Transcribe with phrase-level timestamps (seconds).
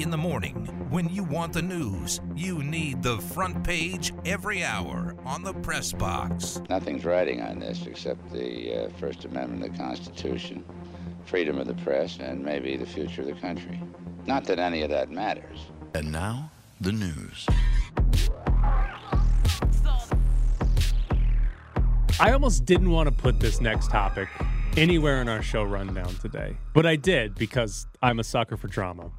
[0.00, 0.54] in the morning.
[0.88, 5.92] When you want the news, you need the front page every hour on the press
[5.92, 6.60] box.
[6.70, 10.64] Nothing's riding on this except the uh, First Amendment of the Constitution,
[11.26, 13.78] freedom of the press, and maybe the future of the country.
[14.26, 15.66] Not that any of that matters.
[15.94, 17.46] And now, the news.
[22.18, 24.28] I almost didn't want to put this next topic
[24.76, 29.10] anywhere in our show rundown today, but I did because I'm a sucker for drama.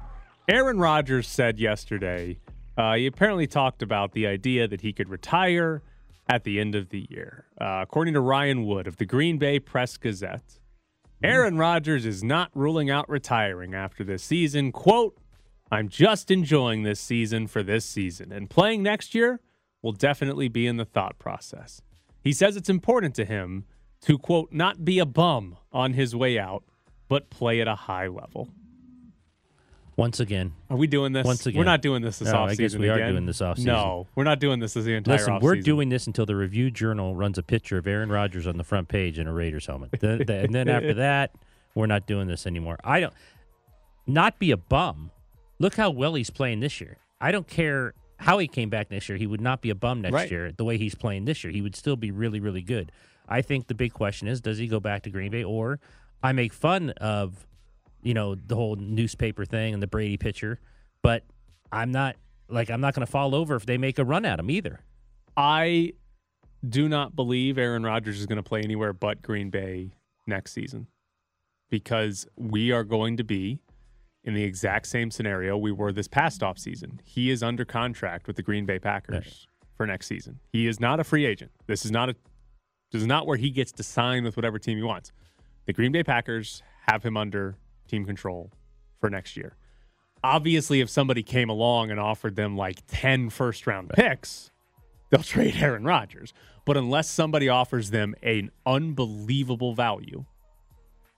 [0.48, 2.38] Aaron Rodgers said yesterday
[2.76, 5.82] uh, he apparently talked about the idea that he could retire
[6.28, 7.46] at the end of the year.
[7.60, 10.58] Uh, according to Ryan Wood of the Green Bay Press Gazette,
[11.22, 14.72] Aaron Rodgers is not ruling out retiring after this season.
[14.72, 15.16] Quote,
[15.70, 19.40] I'm just enjoying this season for this season, and playing next year
[19.80, 21.82] will definitely be in the thought process.
[22.20, 23.64] He says it's important to him
[24.02, 26.64] to, quote, not be a bum on his way out,
[27.08, 28.48] but play at a high level.
[29.96, 31.26] Once again, Are we doing this?
[31.26, 31.58] Once again.
[31.58, 33.66] We're not doing this this No, offseason I guess we are doing this offseason.
[33.66, 36.70] No, we're not doing this as the entire listen, we're doing this until the Review
[36.70, 39.90] Journal runs a picture of Aaron Rodgers on the front page in a Raiders helmet.
[40.00, 41.34] Then- then- and then after that,
[41.74, 42.78] we're not doing this anymore.
[42.84, 43.12] I don't
[44.06, 45.10] not be a bum.
[45.58, 46.96] Look how well he's playing this year.
[47.20, 49.18] I don't care how he came back next year.
[49.18, 50.30] He would not be a bum next Right.
[50.30, 51.52] year the way he's playing this year.
[51.52, 52.90] He would still be really, really good.
[53.28, 55.78] I think the big question is, does he go back to Green Bay or
[56.22, 57.46] I make fun of,
[58.02, 60.60] you know, the whole newspaper thing and the Brady picture,
[61.02, 61.24] but
[61.70, 62.16] I'm not
[62.48, 64.80] like I'm not going to fall over if they make a run at him either.
[65.36, 65.94] I
[66.68, 69.90] do not believe Aaron Rodgers is going to play anywhere but Green Bay
[70.26, 70.86] next season
[71.70, 73.60] because we are going to be
[74.24, 77.00] in the exact same scenario we were this past offseason.
[77.02, 80.38] He is under contract with the Green Bay Packers for next season.
[80.52, 81.50] He is not a free agent.
[81.66, 82.16] This is not a
[82.92, 85.12] this is not where he gets to sign with whatever team he wants.
[85.64, 87.56] The Green Bay Packers have him under
[87.92, 88.50] team control
[89.00, 89.54] for next year.
[90.24, 94.50] Obviously, if somebody came along and offered them like 10 first round picks,
[95.10, 96.32] they'll trade Aaron Rodgers.
[96.64, 100.24] But unless somebody offers them an unbelievable value,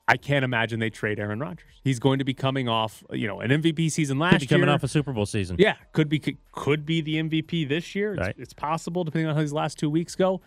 [0.09, 1.81] I can't imagine they trade Aaron Rodgers.
[1.85, 4.75] He's going to be coming off, you know, an MVP season last be coming year.
[4.75, 5.57] off a Super Bowl season.
[5.59, 8.15] Yeah, could be could, could be the MVP this year.
[8.15, 8.35] It's, Right.
[8.39, 10.41] it's possible depending on how these last two weeks go.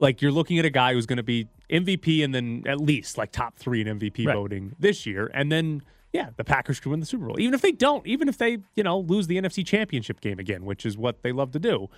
[0.00, 3.16] Like you're looking at a guy who's going to be MVP and then at least
[3.18, 4.34] like top three in MVP Right.
[4.34, 5.82] voting this year, and then
[6.12, 7.40] yeah, the Packers could win the Super Bowl.
[7.40, 10.64] Even if they don't, even if they you know lose the NFC Championship game again,
[10.64, 11.88] which is what they love to do.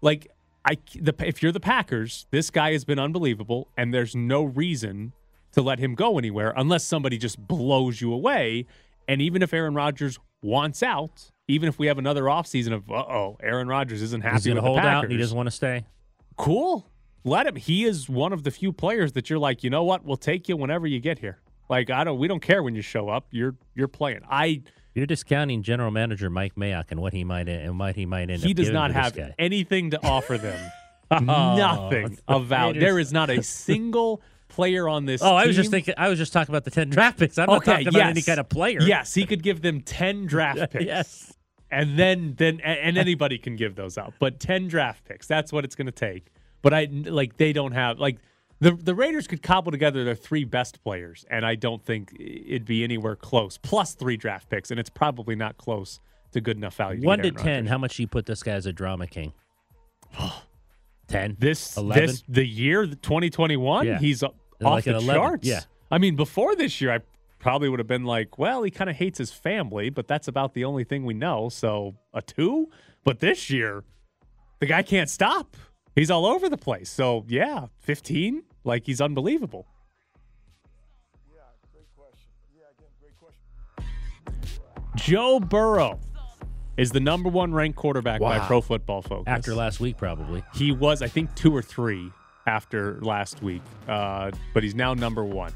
[0.00, 0.30] Like
[0.64, 5.12] I, the if you're the Packers, this guy has been unbelievable, and there's no reason
[5.52, 8.66] to let him go anywhere unless somebody just blows you away.
[9.08, 12.94] And even if Aaron Rodgers wants out, even if we have another offseason of, uh
[12.94, 15.02] oh, Aaron Rodgers isn't happy He's with to hold the out Packers.
[15.04, 15.84] and he doesn't want to stay.
[16.36, 16.89] cool.
[17.24, 17.56] Let him.
[17.56, 20.04] He is one of the few players that you're like, you know what?
[20.04, 21.38] We'll take you whenever you get here.
[21.68, 22.18] Like I don't.
[22.18, 23.26] We don't care when you show up.
[23.30, 24.20] You're you're playing.
[24.30, 24.62] I.
[24.94, 28.42] You're discounting general manager Mike Mayock and what he might and what he might end
[28.42, 28.46] up.
[28.46, 30.58] He does not have anything to offer them.
[31.12, 32.78] Oh, Nothing the of value.
[32.78, 35.20] There is not a single player on this.
[35.24, 35.94] Oh, I was just thinking.
[35.98, 37.36] I was just talking about the ten draft picks.
[37.36, 38.10] I'm not Okay, talking about yes.
[38.10, 38.80] any kind of player.
[38.80, 40.84] Yes, he could give them ten draft picks.
[40.84, 41.34] yes.
[41.68, 45.64] and then then and anybody can give those out but 10 draft picks that's what
[45.64, 46.26] it's going to take
[46.62, 48.18] but i like they don't have like
[48.60, 52.64] the the raiders could cobble together their three best players and i don't think it'd
[52.64, 56.00] be anywhere close plus three draft picks and it's probably not close
[56.32, 57.66] to good enough value One to ten.
[57.66, 59.32] How much do you put this guy as a drama king?
[61.08, 61.36] ten.
[61.38, 62.06] this 11?
[62.06, 65.62] this the year 2021 he's off Like the charts yeah.
[65.90, 66.98] i mean before this year i
[67.40, 70.54] probably would have been like well he kind of hates his family but that's about
[70.54, 72.68] the only thing we know so a two
[73.02, 73.82] but this year
[74.60, 75.56] the guy can't stop
[76.00, 79.66] he's all over the place so yeah 15 like he's unbelievable
[81.32, 81.40] Yeah,
[81.72, 82.28] great question.
[82.56, 84.96] Yeah, again, great question.
[84.96, 85.98] joe burrow
[86.76, 90.42] is the number one ranked quarterback by pro football focus After last week, probably.
[90.54, 92.10] he was, I think, two or three
[92.46, 95.52] after last week, uh, but he's now number one.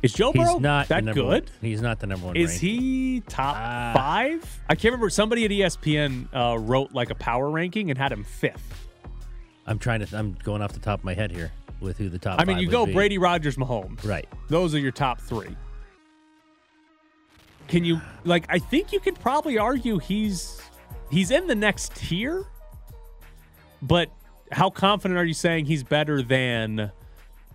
[0.00, 1.24] Is Joe He's Burrow not that good?
[1.24, 1.42] One.
[1.60, 2.36] He's not the number one.
[2.36, 2.60] Is ranked.
[2.62, 3.92] he top Ah.
[3.96, 4.60] five?
[4.68, 5.10] I can't remember.
[5.10, 8.87] Somebody at ESPN uh, wrote like a power ranking and had him fifth.
[9.68, 10.16] I'm trying to.
[10.18, 12.40] I'm going off the top of my head here with who the top.
[12.40, 12.92] I mean, you go be.
[12.94, 14.04] Brady, Rodgers, Mahomes.
[14.04, 14.26] Right.
[14.48, 15.54] Those are your top three.
[17.68, 18.44] Can you like?
[18.48, 20.60] I think you could probably argue he's
[21.10, 22.44] he's in the next tier,
[23.82, 24.10] but
[24.50, 26.90] how confident are you saying he's better than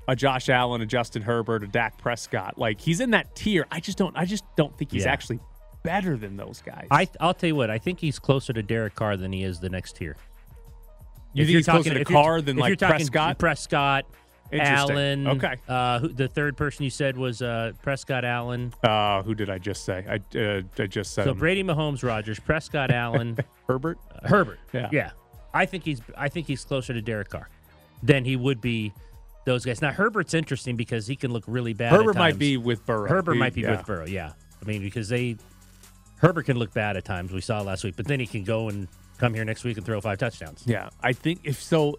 [0.07, 2.59] a Josh Allen, a Justin Herbert, a Dak Prescott?
[2.59, 3.65] Like he's in that tier.
[3.71, 4.15] I just don't.
[4.15, 5.11] I just don't think he's Yeah.
[5.13, 5.39] actually
[5.81, 6.87] better than those guys.
[6.91, 7.07] I.
[7.19, 7.71] I'll tell you what.
[7.71, 10.15] I think he's closer to Derek Carr than he is the next tier.
[11.33, 13.37] You If think you're he's talking- to Carr than like Prescott?
[13.39, 14.05] Prescott,
[14.51, 15.27] Allen.
[15.27, 15.55] Okay.
[15.67, 18.73] Uh, who, the third person you said was uh, Prescott Allen.
[18.83, 20.05] Uh, who did I just say?
[20.07, 21.39] I uh, I just said So him.
[21.39, 23.37] Brady Mahomes, Rodgers, Prescott Allen,
[23.67, 23.97] Herbert.
[24.23, 24.59] Herbert.
[24.73, 24.89] Yeah.
[24.91, 25.11] yeah.
[25.53, 27.49] I think he's I think he's closer to Derek Carr
[28.03, 28.93] than he would be
[29.45, 29.81] those guys.
[29.81, 31.93] Now Herbert's interesting because he can look really bad.
[31.93, 33.07] at Herbert might be with Burrow.
[33.09, 33.71] Herbert He- might be yeah.
[33.77, 34.05] with Burrow.
[34.05, 35.37] Yeah, I mean because they
[36.17, 37.31] Herbert can look bad at times.
[37.31, 39.85] We saw last week, but then he can go and come here next week and
[39.85, 40.63] throw five touchdowns.
[40.65, 41.97] Yeah, I think if so,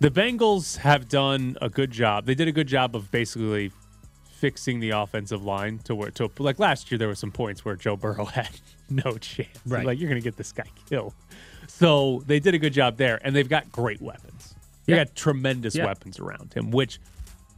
[0.00, 2.26] the Bengals have done a good job.
[2.26, 3.72] They did a good job of basically
[4.30, 7.74] fixing the offensive line to where to like last year there were some points where
[7.76, 8.50] Joe Burrow had
[8.90, 9.48] no chance.
[9.66, 9.86] Right.
[9.86, 11.14] Like you're going to get this guy killed.
[11.68, 14.54] So they did a good job there, and they've got great weapons.
[14.84, 15.04] They Yeah.
[15.04, 15.86] got tremendous Yeah.
[15.86, 17.00] weapons around him, which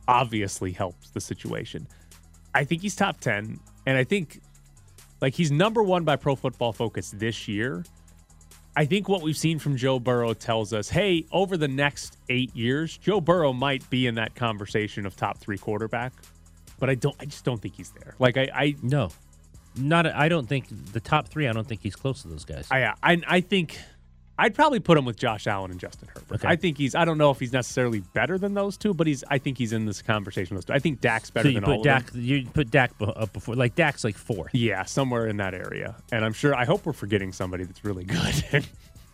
[0.06, 1.86] obviously helps the situation.
[2.54, 4.40] I think he's top ten, and I think
[5.20, 7.84] like he's number one by Pro Football Focus this year.
[8.76, 12.54] I think what we've seen from Joe Burrow tells us, hey, over the next eight
[12.54, 16.12] years, Joe Burrow might be in that conversation of top three quarterback.
[16.78, 17.16] But I don't.
[17.18, 18.14] I just don't think he's there.
[18.20, 19.10] Like I, I, No,
[19.76, 20.06] not.
[20.06, 21.48] I don't think the top three.
[21.48, 22.68] I don't think he's close to those guys.
[22.70, 23.78] I, I, I think
[24.40, 26.36] I'd probably put him with Josh Allen and Justin Herbert.
[26.36, 26.48] Okay.
[26.48, 26.94] I think he's.
[26.94, 29.24] I don't know if he's necessarily better than those two, but he's.
[29.28, 30.76] I think he's in this conversation with those two.
[30.76, 32.14] I think Dak's better so you than all put of them.
[32.14, 32.24] Dak.
[32.24, 33.56] You put Dak up before.
[33.56, 34.48] Like Dak's like four.
[34.52, 35.96] Yeah, somewhere in that area.
[36.12, 36.54] And I'm sure.
[36.54, 38.64] I hope we're forgetting somebody that's really good.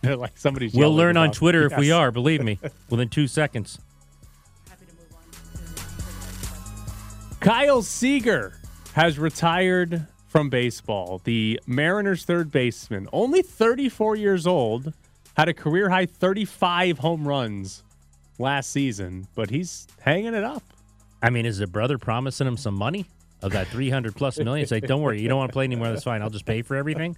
[0.19, 0.75] like somebody's.
[0.75, 2.11] We'll learn on about- Twitter if we are.
[2.11, 2.59] Believe me,
[2.91, 3.79] within two seconds.
[7.41, 8.59] Kyle Seager
[8.95, 11.21] has retired from baseball.
[11.25, 14.93] The Mariners' third baseman, only 34 years old,
[15.37, 17.83] had a career high 35 home runs
[18.39, 20.63] last season, but he's hanging it up.
[21.23, 23.07] I mean, is the brother promising him some money
[23.43, 24.63] of that three hundred plus million?
[24.63, 25.89] It's like, don't worry, you don't want to play anymore.
[25.89, 26.23] That's fine.
[26.23, 27.17] I'll just pay for everything.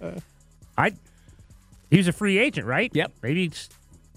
[0.77, 0.93] I.
[1.89, 2.91] He was a free agent, right?
[2.93, 3.13] Yep.
[3.23, 3.51] Maybe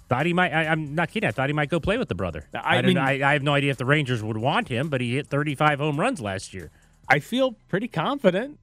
[0.08, 0.52] thought he might.
[0.52, 1.28] I, I'm not kidding.
[1.28, 2.46] I thought he might go play with the brother.
[2.54, 5.00] I I, mean- I, I have no idea if the Rangers would want him, but
[5.00, 6.70] he hit 35 home runs last year.
[7.08, 8.58] I feel pretty confident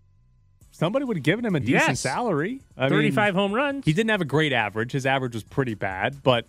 [0.78, 2.00] somebody would have given him a decent Yes.
[2.00, 2.62] salary.
[2.78, 3.86] I mean, 35 home runs.
[3.86, 4.92] He didn't have a great average.
[4.92, 6.46] His average was pretty bad, but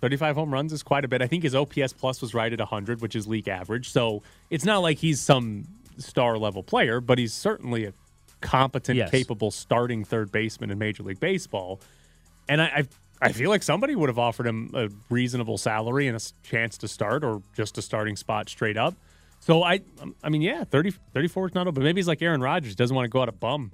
[0.00, 1.22] 35 home runs is quite a bit.
[1.22, 3.90] I think his OPS plus was right at 100, which is league average.
[3.90, 5.66] So it's not like he's some
[5.98, 7.92] star level player, but he's certainly a
[8.40, 9.10] competent, Yes.
[9.10, 11.80] capable starting third baseman in Major League Baseball.
[12.48, 12.88] And I, I,
[13.22, 16.88] I feel like somebody would have offered him a reasonable salary and a chance to
[16.88, 18.94] start, or just a starting spot straight up.
[19.44, 19.80] So I,
[20.22, 23.04] I mean, yeah, 30, 34 is not, but maybe he's like Aaron Rodgers, doesn't want
[23.04, 23.72] to go out a bum.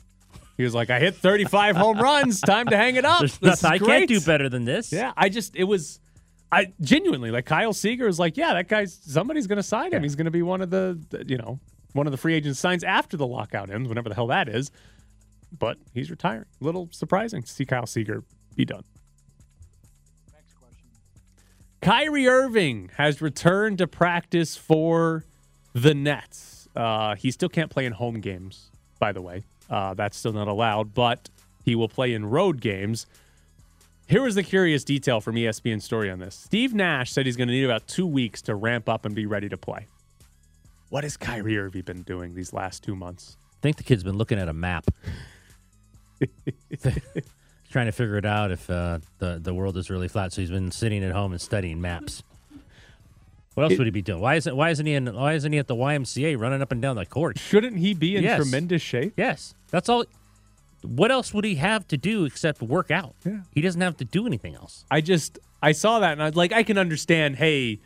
[0.57, 2.41] He was like, I hit 35 home runs.
[2.41, 3.21] Time to hang it up.
[3.21, 4.93] This nothing, I is can't do better than this.
[4.93, 6.01] Yeah, I just it was
[6.51, 9.93] I genuinely like Kyle Seager is like, yeah, that guy's somebody's going to sign him.
[9.93, 10.01] Yeah.
[10.01, 11.61] He's going to be one of the, the, you know,
[11.93, 14.73] one of the free agents signs after the lockout ends, whenever the hell that is.
[15.57, 16.47] But he's retiring.
[16.61, 18.25] A little surprising to see Kyle Seager
[18.57, 18.83] be done.
[21.81, 25.25] Kyrie Irving has returned to practice for
[25.73, 26.69] the Nets.
[26.75, 29.45] Uh, he still can't play in home games, by the way.
[29.69, 31.29] Uh, that's still not allowed, but
[31.65, 33.07] he will play in road games.
[34.07, 36.35] Here was the curious detail from ESPN story on this.
[36.35, 39.27] Steve Nash said he's going to need about two weeks to ramp up and be
[39.27, 39.87] ready to play.
[40.89, 43.37] What has Kyrie Irving been doing these last two months?
[43.53, 44.87] I think the kid's been looking at a map.
[47.71, 50.33] trying to figure it out if uh, the the world is really flat.
[50.33, 52.23] So he's been sitting at home and studying maps.
[53.61, 54.21] What else It- would he be doing?
[54.23, 56.81] Why isn't Why isn't he in Why isn't he at the YMCA running up and
[56.81, 57.39] down the court?
[57.39, 58.41] Shouldn't he be in Yes.
[58.41, 59.13] tremendous shape?
[59.19, 60.05] Yes, that's all.
[60.81, 63.15] What else would he have to do except work out?
[63.23, 63.41] Yeah.
[63.55, 64.87] He doesn't have to do anything else.
[64.91, 67.37] I just I saw that and I was like, I can understand.
[67.37, 67.81] Hey,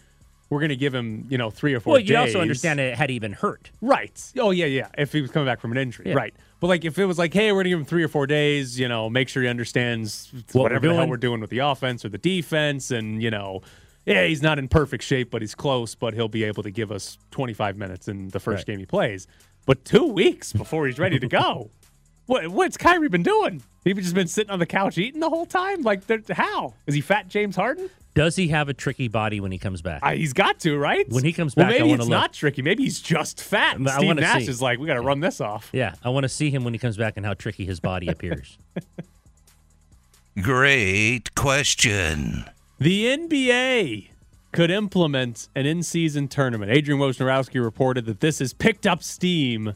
[0.49, 1.95] we're going to give him you know three or four.
[1.95, 3.73] Well, you also understand it had he been hurt.
[3.81, 4.23] Right.
[4.39, 4.87] Oh yeah, yeah.
[4.97, 6.15] If he was coming back from an injury, Yeah.
[6.15, 6.35] right.
[6.61, 8.79] But like if it was like, hey, we're gonna give him three or four days,
[8.79, 11.59] you know, make sure he understands What we're whatever the hell we're doing with the
[11.59, 13.63] offense or the defense, and you know,
[14.07, 16.91] yeah, he's not in perfect shape, but he's close, but he'll be able to give
[16.93, 18.67] us 25 minutes in the first Right.
[18.75, 19.27] game he plays.
[19.67, 21.71] But two weeks before he's ready to go,
[22.27, 23.63] what what's Kyrie been doing?
[23.85, 25.83] He's just been sitting on the couch eating the whole time.
[25.83, 27.91] Like, how is he fat James Harden?
[28.15, 30.01] Does he have a tricky body when he comes back?
[30.03, 31.05] I, he's got to, right?
[31.11, 32.11] When he comes back, I maybe wanna it's look.
[32.11, 32.63] not tricky.
[32.63, 33.77] Maybe he's just fat.
[33.77, 34.51] And I Steve Nash see.
[34.51, 35.69] is like, we got to run this off.
[35.73, 38.07] yeah, I want to see him when he comes back and how tricky his body
[38.09, 38.57] appears.
[40.41, 42.45] Great question.
[42.79, 44.09] The NBA
[44.51, 46.73] could implement an in-season tournament.
[46.73, 49.75] Adrian Wojnarowski reported that this has picked up steam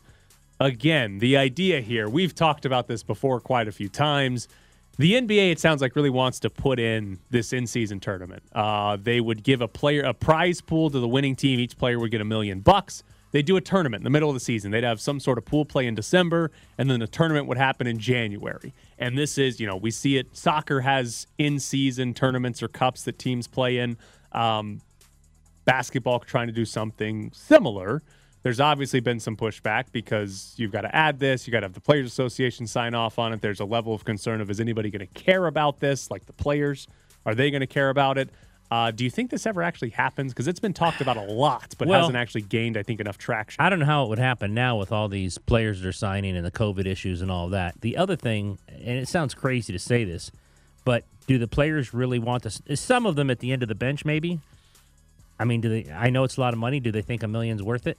[0.58, 1.18] again.
[1.18, 4.48] The idea here, we've talked about this before quite a few times.
[4.98, 8.42] The NBA, it sounds like, really wants to put in this in-season tournament.
[8.52, 11.60] Uh, they would give a player a prize pool to the winning team.
[11.60, 13.04] Each player would get a million bucks.
[13.30, 14.70] They do a tournament in the middle of the season.
[14.70, 17.86] They'd have some sort of pool play in December, and then the tournament would happen
[17.86, 18.72] in January.
[18.98, 20.36] And this is, you know, we see it.
[20.36, 23.96] Soccer has in-season tournaments or cups that teams play in.
[24.32, 24.80] Um,
[25.64, 28.02] basketball trying to do something similar.
[28.42, 31.74] There's obviously been some pushback because you've got to add this, you got to have
[31.74, 33.42] the Players Association sign off on it.
[33.42, 36.10] There's a level of concern of is anybody going to care about this?
[36.10, 36.86] Like the players,
[37.26, 38.30] are they going to care about it?
[38.70, 40.32] Uh, do you think this ever actually happens?
[40.32, 43.16] Because it's been talked about a lot, but Well- hasn't actually gained, I think, enough
[43.16, 43.62] traction.
[43.64, 46.36] I don't know how it would happen now with all these players that are signing
[46.36, 47.80] and the COVID issues and all that.
[47.80, 50.30] The other thing, and it sounds crazy to say this,
[50.84, 52.44] but do the players really want?
[52.66, 54.40] Is some of them at the end of the bench, maybe?
[55.40, 55.90] I mean, do they?
[55.92, 56.80] I know it's a lot of money.
[56.80, 57.96] Do they think a million's worth it?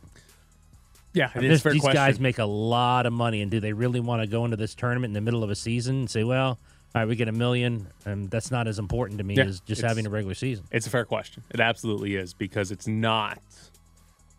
[1.14, 1.96] yeah, it is This- these question.
[1.96, 4.76] guys make a lot of money, and do they really want to go into this
[4.76, 6.60] tournament in the middle of a season and say, "Well,
[6.96, 9.60] all right, we get a million, and that's not as important to me Yeah, as
[9.60, 10.66] just having a regular season"?
[10.72, 11.44] It's a fair question.
[11.52, 13.40] It absolutely is because it's not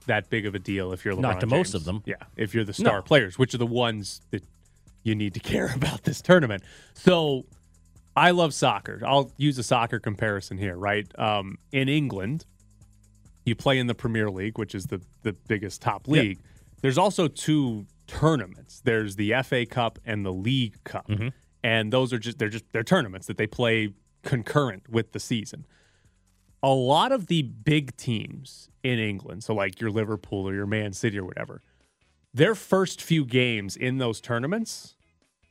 [0.06, 2.02] that big of a deal if you're LeBron Not to most of them.
[2.06, 3.02] Yeah, if you're the star No.
[3.02, 4.42] players, which are the ones that
[5.04, 6.62] you need to care about this tournament.
[6.94, 7.46] So
[8.16, 9.00] I love soccer.
[9.06, 11.06] I'll use a soccer comparison here, right?
[11.18, 12.44] Um, in England,
[13.44, 16.40] you play in the Premier League, which is the the biggest top league.
[16.82, 18.80] There's also two tournaments.
[18.84, 21.06] There's the FA Cup and the League Cup.
[21.08, 21.28] Mm-hmm.
[21.62, 25.66] And those are just they're just they're tournaments that they play concurrent with the season.
[26.62, 30.92] A lot of the big teams in England, so like your Liverpool or your Man
[30.92, 31.62] City or whatever,
[32.34, 34.94] their first few games in those tournaments,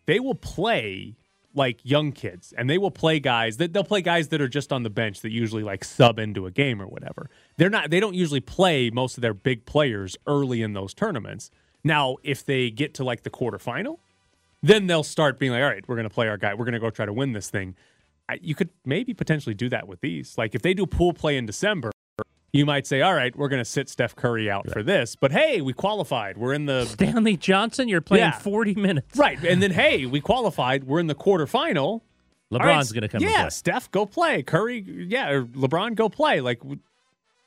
[0.06, 1.16] they will play
[1.56, 4.72] like young kids and they will play guys that they'll play guys that are just
[4.72, 7.30] on the bench that usually like sub into a game or whatever.
[7.58, 11.50] They're not they don't usually play most of their big players early in those tournaments.
[11.84, 14.00] Now, if they get to like the quarterfinal,
[14.62, 16.54] then they'll start being like, all right, we're going to play our guy.
[16.54, 17.76] We're going to go try to win this thing.
[18.28, 20.38] I, you could maybe potentially do that with these.
[20.38, 21.92] Like if they do pool play in December,
[22.52, 25.16] you might say, all right, we're going to sit Steph Curry out for this.
[25.16, 26.38] But hey, we qualified.
[26.38, 28.38] We're in the Stanley Johnson, you're playing Yeah.
[28.40, 29.18] 40 minutes.
[29.18, 30.84] right, and then hey, we qualified.
[30.86, 32.02] We're in the quarterfinal.
[32.52, 33.50] LeBron's right, going to come Yeah, and play.
[33.52, 34.42] Steph, go play.
[34.42, 36.42] Curry, yeah, or LeBron, go play.
[36.42, 36.60] Like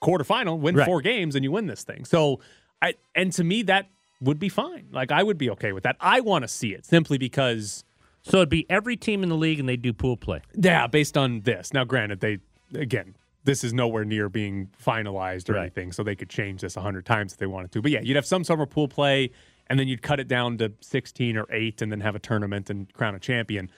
[0.01, 0.87] quarterfinal, win Right.
[0.87, 2.05] four games, and you win this thing.
[2.05, 2.41] So,
[2.81, 3.87] I and to me that
[4.23, 4.89] would be fine.
[4.93, 5.97] Like I would be okay with that.
[6.01, 7.85] I want to see it simply because.
[8.25, 10.43] So it'd be every team in the league, and they do pool play.
[10.55, 11.73] Yeah, based on this.
[11.73, 12.39] Now, granted, they
[12.73, 15.63] again, this is nowhere near being finalized or Right.
[15.63, 17.83] anything, so they could change this a hundred times if they wanted to.
[17.83, 19.33] But yeah, you'd have some summer pool play,
[19.67, 22.71] and then you'd cut it down to sixteen or eight, and then have a tournament
[22.71, 23.71] and crown a champion.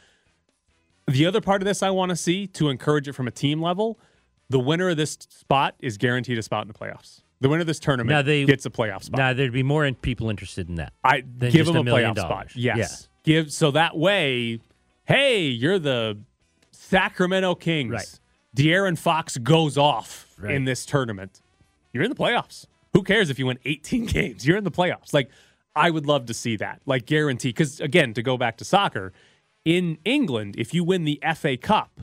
[1.06, 3.62] The other part of this I want to see to encourage it from a team
[3.62, 3.98] level,
[4.50, 7.22] the winner of this spot is guaranteed a spot in the playoffs.
[7.44, 9.18] The winner of this tournament Now they- gets a playoff spot.
[9.18, 10.94] Now there'd be more in- people interested in that.
[11.04, 12.30] I than give just them a playoff spot.
[12.30, 12.56] dollars.
[12.56, 13.06] Yes.
[13.22, 14.60] Give so that way,
[15.04, 16.16] hey, you're the
[16.70, 17.90] Sacramento Kings.
[17.92, 18.20] Right.
[18.56, 20.54] De'Aaron Fox goes off Right.
[20.54, 21.42] in this tournament.
[21.92, 22.64] You're in the playoffs.
[22.94, 24.46] Who cares if you win 18 games?
[24.46, 25.12] You're in the playoffs.
[25.12, 25.28] Like
[25.76, 26.80] I would love to see that.
[26.86, 29.12] Like guarantee cuz again, to go back to soccer,
[29.66, 32.00] in England, if you win the FA Cup,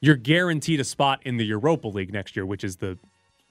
[0.00, 2.98] you're guaranteed a spot in the Europa League next year, which is the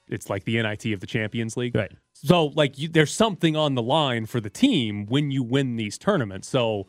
[0.09, 1.75] it's like the NIT of the Champions League.
[1.75, 1.91] Right.
[2.13, 5.97] So like you, there's something on the line for the team when you win these
[5.97, 6.47] tournaments.
[6.49, 6.87] So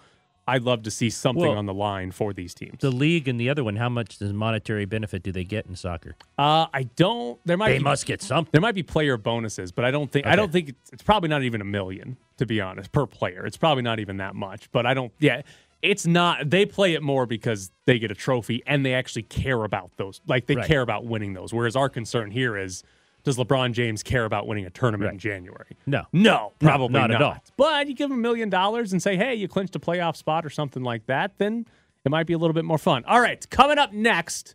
[0.48, 2.78] I'd love to see something Well, on the line for these teams.
[2.80, 5.76] The league and the other one, how much does monetary benefit do they get in
[5.76, 6.16] soccer?
[6.36, 7.38] Uh, I don't.
[7.44, 8.50] There might They be, must get something.
[8.50, 10.26] There might be player bonuses, but I don't think.
[10.26, 13.46] I don't think it's, it's probably not even a million to be honest per player.
[13.46, 14.72] It's probably not even that much.
[14.72, 15.12] But I don't.
[15.20, 15.42] Yeah,
[15.82, 16.50] it's not.
[16.50, 20.20] They play it more because they get a trophy and they actually care about those.
[20.26, 20.66] Like they Right.
[20.66, 21.54] care about winning those.
[21.54, 22.82] Whereas our concern here is,
[23.22, 25.76] does LeBron James care about winning a tournament in January?
[25.86, 26.04] No.
[26.12, 27.36] No, probably not at all.
[27.56, 30.44] But you give him a million dollars and say, hey, you clinched a playoff spot
[30.46, 31.66] or something like that, then
[32.04, 33.04] it might be a little bit more fun.
[33.04, 34.54] All right, coming up next,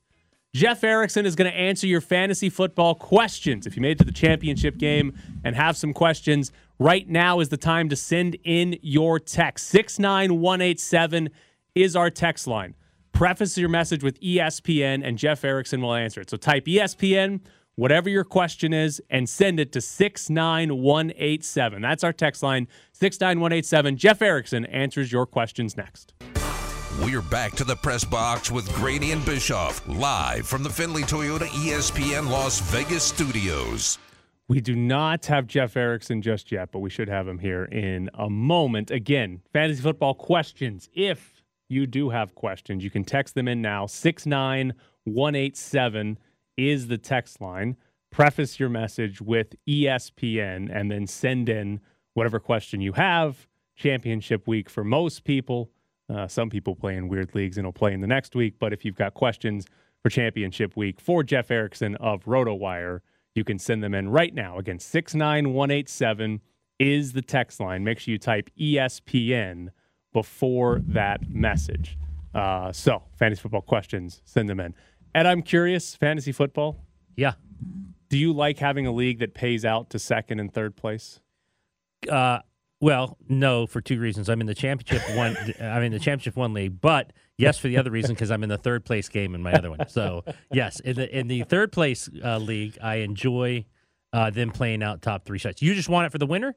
[0.54, 3.68] Jeff Erickson is going to answer your fantasy football questions.
[3.68, 7.50] If you made it to the championship game and have some questions, right now is
[7.50, 9.68] the time to send in your text.
[9.68, 11.30] 69187
[11.76, 12.74] is our text line.
[13.12, 16.30] Preface your message with ESPN, and Jeff Erickson will answer it.
[16.30, 17.42] So type ESPN,
[17.76, 21.82] whatever your question is, and send it to 69187.
[21.82, 23.98] That's our text line, 69187.
[23.98, 26.14] Jeff Erickson answers your questions next.
[27.02, 31.48] We're back to the press box with Graney and Bischoff, live from the Findlay Toyota
[31.48, 33.98] ESPN Las Vegas studios.
[34.48, 38.10] We do not have Jeff Erickson just yet, but we should have him here in
[38.14, 38.92] a moment.
[38.92, 40.88] Again, fantasy football questions.
[40.94, 43.88] If you do have questions, you can text them in now.
[43.88, 46.20] 69187
[46.58, 47.78] is the text line.
[48.12, 51.82] Preface your message with ESPN and then send in
[52.14, 53.48] whatever question you have.
[53.76, 55.70] Championship week for most people.
[56.08, 58.56] Uh, some people play in weird leagues and will play in the next week.
[58.60, 59.66] But if you've got questions
[60.02, 63.00] for championship week for Jeff Erickson of RotoWire,
[63.34, 64.58] you can send them in right now.
[64.58, 66.42] Again, 69187
[66.80, 67.84] is the text line.
[67.84, 69.70] Make sure you type ESPN
[70.14, 71.98] before that message.
[72.34, 74.74] Uh, so, fantasy football questions, send them in.
[75.16, 76.78] And I'm curious, fantasy football,
[77.16, 77.34] Yeah.
[78.10, 81.20] Do you like having a league that pays out to second and third place?
[82.08, 82.40] Uh,
[82.82, 84.30] well, no, for two reasons.
[84.30, 85.36] I'm in the championship one.
[85.60, 88.50] I'm in the championship one league, but yes, for the other reason because I'm in
[88.50, 89.88] the third place game in my other one.
[89.88, 93.66] So yes, in the in the third place uh, league, I enjoy
[94.14, 95.62] uh, them playing out top three shots.
[95.62, 96.56] You just want it for the winner,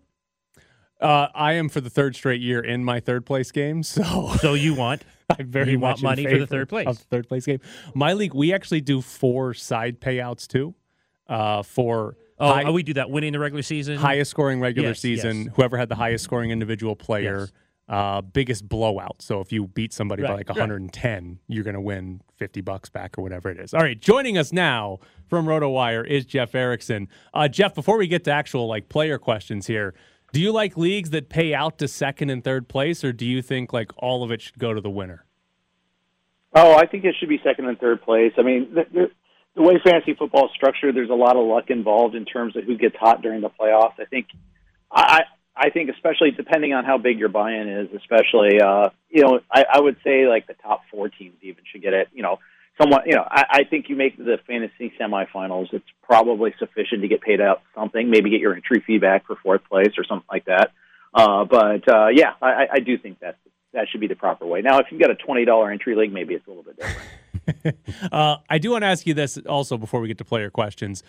[1.01, 4.53] Uh, I am for the third straight year in my third place game, so so
[4.55, 5.03] you want
[5.39, 6.87] I'm very You much want money for the third place.
[6.87, 7.61] Of the third place game.
[7.95, 10.75] My league, we actually do four side payouts too.
[11.29, 13.99] Uh, for oh, high- oh, we do that winning the regular season.
[13.99, 15.55] highest scoring regular Yes, season, yes.
[15.57, 17.53] whoever had the highest scoring individual player, Yes.
[17.91, 19.21] uh, biggest blowout.
[19.21, 20.55] So if you beat somebody by Right, like right.
[20.59, 23.75] 110, you're going to win 50 bucks back or whatever it is.
[23.75, 27.09] All right, joining us now from RotoWire is Jeff Erickson.
[27.35, 29.93] Uh, Jeff, before we get to actual like player questions here,
[30.33, 33.43] do you like leagues that pay out to second and third place, or do you
[33.43, 35.25] think like all of it should go to the winner?
[36.55, 38.33] Oh, I think it should be second and third place.
[38.39, 39.11] I mean, the, the,
[39.55, 42.65] the way fantasy football is structured, there's a lot of luck involved in terms of
[42.65, 43.95] who gets hot during the playoffs.
[43.99, 44.27] I think,
[44.91, 45.23] I,
[45.57, 49.65] I think especially depending on how big your buy-in is, especially, uh, you know, I,
[49.75, 52.09] I would say like the top four teams even should get it.
[52.13, 52.39] You know,
[52.81, 53.07] somewhat.
[53.07, 55.73] You know, I, I think you make the fantasy semifinals.
[55.73, 58.09] It's probably sufficient to get paid out something.
[58.11, 60.73] Maybe get your entry fee back for fourth place or something like that.
[61.15, 63.37] Uh, but uh, yeah, I, I- do think that
[63.73, 64.63] that should be the proper way.
[64.63, 67.09] Now, if you've got a twenty dollar entry league, maybe it's a little bit different.
[68.13, 71.03] Uh, I do want to ask you this also before we get to player questions.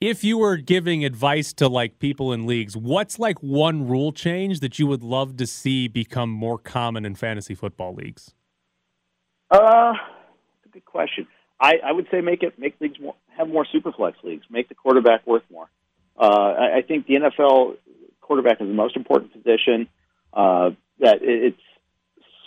[0.00, 4.60] If you were giving advice to like people in leagues, what's like one rule change
[4.60, 8.34] that you would love to see become more common in fantasy football leagues?
[9.50, 9.92] Uh,
[10.74, 11.26] good question.
[11.58, 14.44] I, I would say make it make leagues more, have more super flex leagues.
[14.50, 15.70] Make the quarterback worth more.
[16.18, 17.76] Uh, I, I think the NFL
[18.20, 19.88] quarterback is the most important position.
[20.32, 21.60] Uh, that it, it's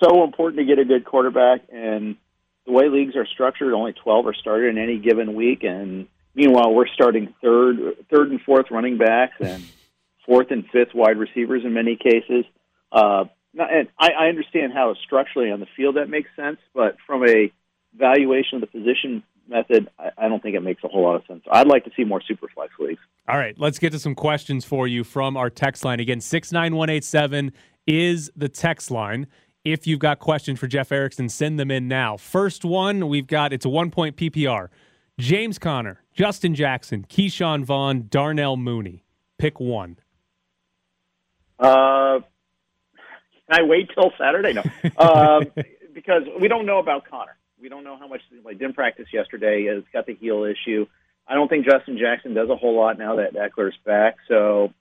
[0.03, 2.17] so important to get a good quarterback, and
[2.65, 6.73] the way leagues are structured, only twelve are started in any given week, and meanwhile
[6.73, 7.77] we're starting third,
[8.11, 9.63] third and fourth running backs, and
[10.25, 12.45] fourth and fifth wide receivers in many cases.
[12.91, 13.25] Uh,
[13.57, 17.51] and I, I understand how structurally on the field that makes sense, but from a
[17.95, 21.23] valuation of the position method, I, I don't think it makes a whole lot of
[21.27, 21.43] sense.
[21.51, 22.99] I'd like to see more super flex leagues.
[23.27, 25.99] All right, let's get to some questions for you from our text line.
[25.99, 27.51] Again, 69187
[27.85, 29.27] is the text line.
[29.63, 32.17] If you've got questions for Jeff Erickson, send them in now.
[32.17, 34.69] First one, we've got it's a one point PPR.
[35.19, 39.03] James Conner, Justin Jackson, Ke'Shawn Vaughn, Darnell Mooney.
[39.37, 39.97] Pick one.
[41.59, 42.19] Uh,
[43.49, 44.53] can I wait till Saturday?
[44.53, 44.63] No,
[44.97, 45.47] um,
[45.93, 47.36] because we don't know about Conner.
[47.59, 48.21] We don't know how much.
[48.43, 49.67] Like, didn't practice yesterday.
[49.69, 50.85] It's got the heel issue.
[51.27, 54.17] I don't think Justin Jackson does a whole lot now that Ekeler's back.
[54.27, 54.73] So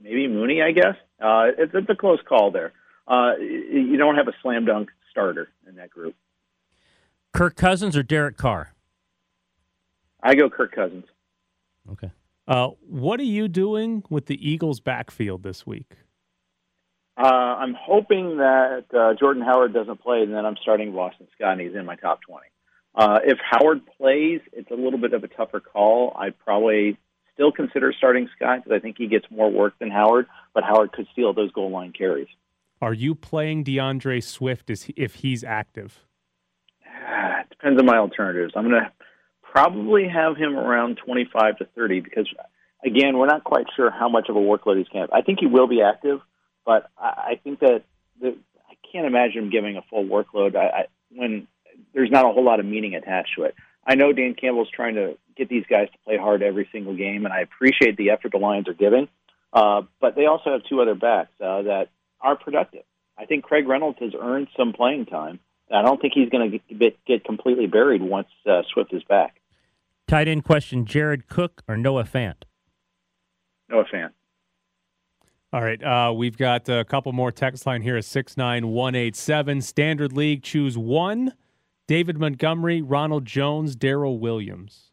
[0.00, 0.96] maybe Mooney, I guess.
[1.20, 2.72] Uh, it's, it's a close call there.
[3.06, 6.14] Uh, you don't have a slam dunk starter in that group.
[7.32, 8.74] Kirk Cousins or Derek Carr?
[10.22, 11.04] I go Kirk Cousins.
[11.90, 12.10] Okay.
[12.46, 15.96] Uh, what are you doing with the Eagles' backfield this week?
[17.20, 21.52] Uh, I'm hoping that uh, Jordan Howard doesn't play, and then I'm starting Boston Scott,
[21.52, 22.46] and he's in my top 20.
[22.94, 26.16] Uh, if Howard plays, it's a little bit of a tougher call.
[26.18, 26.96] I'd probably
[27.34, 30.92] still consider starting Scott because I think he gets more work than Howard, but Howard
[30.92, 32.28] could steal those goal line carries.
[32.80, 35.98] Are you playing D'Andre Swift as he, if he's active?
[36.82, 38.54] It depends on my alternatives.
[38.56, 38.90] I'm going to
[39.42, 42.26] probably have him around 25 to 30 because,
[42.82, 45.10] again, we're not quite sure how much of a workload he's going to have.
[45.12, 46.20] I think he will be active,
[46.64, 47.84] but I, I think that
[48.20, 48.36] the,
[48.68, 51.46] I can't imagine him giving a full workload I, I, when
[51.94, 53.54] there's not a whole lot of meaning attached to it.
[53.86, 57.24] I know Dan Campbell's trying to get these guys to play hard every single game,
[57.24, 59.08] and I appreciate the effort the Lions are giving.
[59.52, 61.88] Uh, but they also have two other backs uh, that
[62.20, 62.82] are productive.
[63.18, 65.40] I think Craig Reynolds has earned some playing time.
[65.72, 69.40] I don't think he's going to get, get completely buried once uh, Swift is back.
[70.08, 72.42] Tight end question: Jared Cook or Noah Fant?
[73.68, 74.10] Noah Fant.
[75.52, 79.62] All right, uh, we've got a couple more text line here at 69187.
[79.62, 81.34] Standard League, choose one.
[81.88, 84.92] David Montgomery, Ronald Jones, Darrell Williams.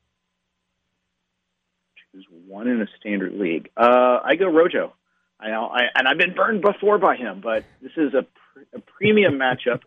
[2.12, 3.70] Choose one in a standard league.
[3.78, 4.96] Uh, I go Rojo.
[5.40, 8.78] I know, I, and I've been burned before by him, but this is a, pr-
[8.78, 9.82] a premium matchup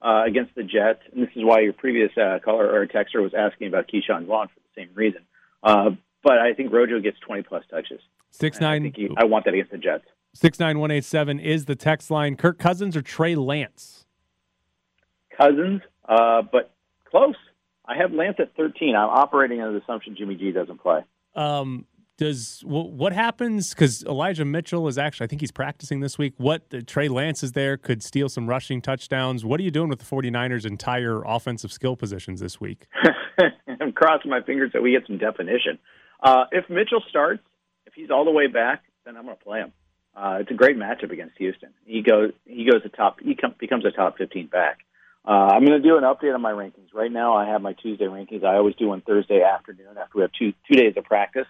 [0.00, 3.34] uh, against the Jets, and this is why your previous uh, caller or texter was
[3.36, 5.20] asking about Ke'Shawn Vaughn for the same reason.
[5.62, 5.90] Uh,
[6.22, 8.00] but I think Rojo gets 20 plus touches.
[8.30, 10.06] Six I, nine think he, I want that against the Jets.
[10.34, 12.36] Six nine one eight seven is the text line.
[12.36, 14.04] Kirk Cousins or Trey Lance?
[15.36, 16.74] Cousins, uh, but
[17.10, 17.36] close.
[17.86, 18.96] I have Lance at 13.
[18.96, 21.00] I'm operating under the assumption Jimmy G doesn't play.
[21.34, 23.70] Um, does what happens?
[23.70, 26.34] Because Elijah Mitchell is actually, I think he's practicing this week.
[26.36, 29.44] What uh, Trey Lance is there, could steal some rushing touchdowns.
[29.44, 32.86] What are you doing with the 49ers' entire offensive skill positions this week?
[33.80, 35.78] I'm crossing my fingers that we get some definition.
[36.22, 37.42] Uh, if Mitchell starts,
[37.84, 39.72] if he's all the way back, then I'm going to play him.
[40.16, 41.70] Uh, it's a great matchup against Houston.
[41.84, 44.78] He goes he goes a top he com- becomes a top 15 back.
[45.26, 46.92] Uh, I'm going to do an update on my rankings.
[46.92, 48.44] Right now, I have my Tuesday rankings.
[48.44, 51.46] I always do on Thursday afternoon after we have two two days of practice,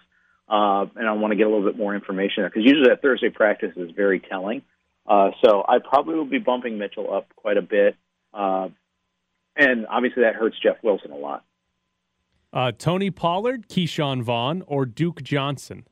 [0.49, 3.29] uh, and I want to get a little bit more information because usually that Thursday
[3.29, 4.61] practice is very telling.
[5.05, 7.95] Uh, so I probably will be bumping Mitchell up quite a bit,
[8.33, 8.69] uh,
[9.55, 11.43] and obviously that hurts Jeff Wilson a lot.
[12.51, 15.85] Uh, Tony Pollard, Ke'Shawn Vaughn, or Duke Johnson?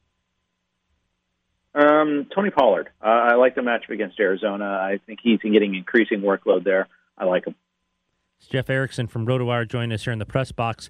[1.75, 2.89] Um, Tony Pollard.
[3.01, 4.65] Uh, I like the matchup against Arizona.
[4.65, 6.87] I think he's getting increasing workload there.
[7.17, 7.55] I like him.
[8.39, 10.89] It's Jeff Erickson from RotoWire joining us here in the press box.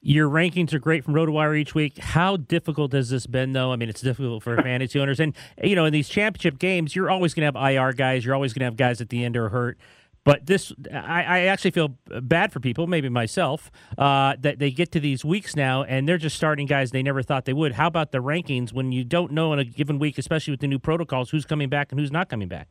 [0.00, 1.96] Your rankings are great from RotoWire each week.
[1.96, 3.72] How difficult has this been, though?
[3.72, 5.18] I mean, it's difficult for fantasy owners.
[5.18, 8.24] And, you know, in these championship games, you're always going to have IR guys.
[8.24, 9.78] You're always going to have guys at the end who are hurt.
[10.24, 14.90] But this, I, I actually feel bad for people, maybe myself, uh, that they get
[14.92, 17.72] to these weeks now and they're just starting guys they never thought they would.
[17.72, 20.66] How about the rankings when you don't know in a given week, especially with the
[20.66, 22.68] new protocols, who's coming back and who's not coming back?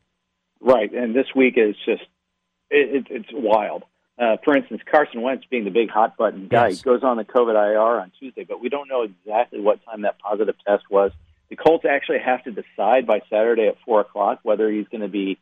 [0.60, 2.02] Right, and this week is just
[2.70, 3.84] it, it, it's wild.
[4.18, 6.82] Uh, for instance, Carson Wentz being the big hot button guy Yes.
[6.82, 10.18] goes on the COVID IR on Tuesday, but we don't know exactly what time that
[10.18, 11.12] positive test was.
[11.50, 15.08] The Colts actually have to decide by Saturday at four o'clock whether he's going to
[15.08, 15.38] be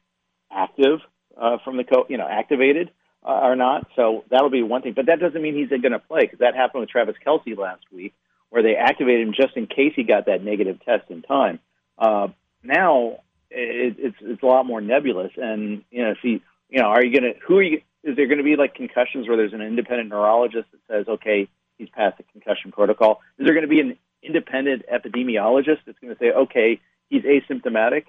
[0.50, 1.00] active
[1.36, 2.90] uh, from the co- you know activated
[3.24, 3.86] uh, or not.
[3.96, 6.54] So that'll be one thing, but that doesn't mean he's going to play because that
[6.54, 8.14] happened with Travis Kelce last week,
[8.50, 11.58] where they activated him just in case he got that negative test in time.
[11.98, 12.28] Uh,
[12.62, 13.18] now
[13.50, 17.18] it, it's it's a lot more nebulous, and you know he you know are you
[17.18, 19.62] going to who are you is there going to be like concussions where there's an
[19.62, 23.20] independent neurologist that says okay he's passed the concussion protocol?
[23.38, 28.04] Is there going to be an independent epidemiologist that's going to say okay he's asymptomatic?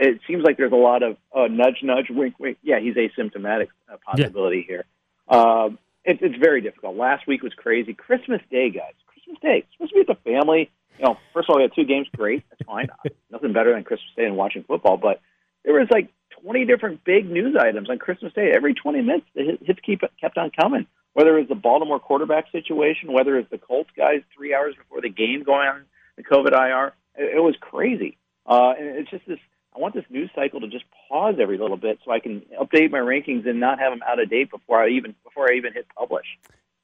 [0.00, 2.58] It seems like there's a lot of uh, nudge, nudge, wink, wink.
[2.62, 4.84] Yeah, he's asymptomatic uh, possibility here.
[5.28, 6.96] Um, it, it's very difficult.
[6.96, 7.94] Last week was crazy.
[7.94, 8.92] Christmas Day, guys.
[9.06, 9.64] Christmas Day.
[9.64, 10.70] It's Supposed to be with the family.
[10.98, 12.06] You know, first of all, we had two games.
[12.14, 12.44] Great.
[12.50, 12.88] That's fine.
[13.30, 14.96] Nothing better than Christmas Day and watching football.
[14.96, 15.20] But
[15.64, 18.52] there was like 20 different big news items on Christmas Day.
[18.54, 20.86] Every 20 minutes, the hits keep, kept on coming.
[21.14, 25.00] Whether it was the Baltimore quarterback situation, whether it's the Colts guys three hours before
[25.00, 25.84] the game going on
[26.16, 28.18] the COVID IR, it, it was crazy.
[28.46, 29.38] Uh, and it's just this.
[29.76, 32.90] I want this news cycle to just pause every little bit so I can update
[32.90, 35.72] my rankings and not have them out of date before I even before I even
[35.72, 36.26] hit publish.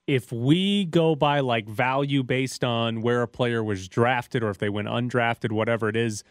[0.06, 4.58] If we go by like value based on where a player was drafted or if
[4.58, 6.24] they went undrafted, whatever it is,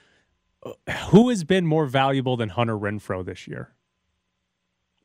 [0.63, 0.73] uh,
[1.11, 3.71] who has been more valuable than Hunter Renfrow this year?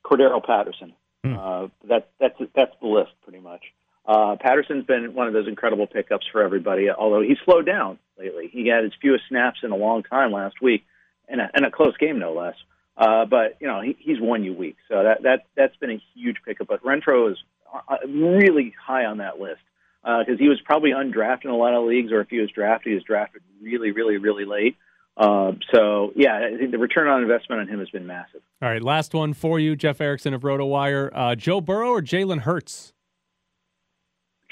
[0.05, 0.95] Cordarrelle Patterson.
[1.25, 1.35] Hmm.
[1.39, 3.63] Uh, that, that's that's the list pretty much.
[4.07, 6.91] Uh, Patterson's been one of those incredible pickups for everybody.
[6.91, 10.61] Although he's slowed down lately, he had his fewest snaps in a long time last
[10.61, 10.85] week,
[11.29, 12.57] and a, and a close game no less.
[12.97, 16.03] Uh, but you know he, he's won you weeks, so that that that's been a
[16.15, 16.69] huge pickup.
[16.69, 17.39] But Renfrow is
[17.73, 19.63] uh, really high on that list
[20.03, 22.91] because he was probably undrafted in a lot of leagues, or if he was drafted,
[22.91, 24.77] he was drafted really, really, really late.
[25.17, 28.43] Uh, so yeah, I think the return on investment on him has been massive.
[28.61, 31.11] All right, last one for you, Jeff Erickson of RotoWire.
[31.13, 32.93] Uh, Joe Burrow or Jalen Hurts?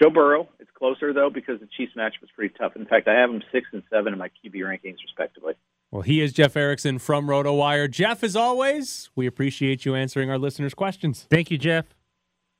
[0.00, 0.48] Joe Burrow.
[0.60, 2.76] It's closer though because the Chiefs match was pretty tough.
[2.76, 5.54] In fact, I have him six and seven in my QB rankings respectively.
[5.92, 7.90] Well, he is Jeff Erickson from RotoWire.
[7.90, 11.26] Jeff, as always, we appreciate you answering our listeners' questions.
[11.30, 11.84] Thank you, Jeff.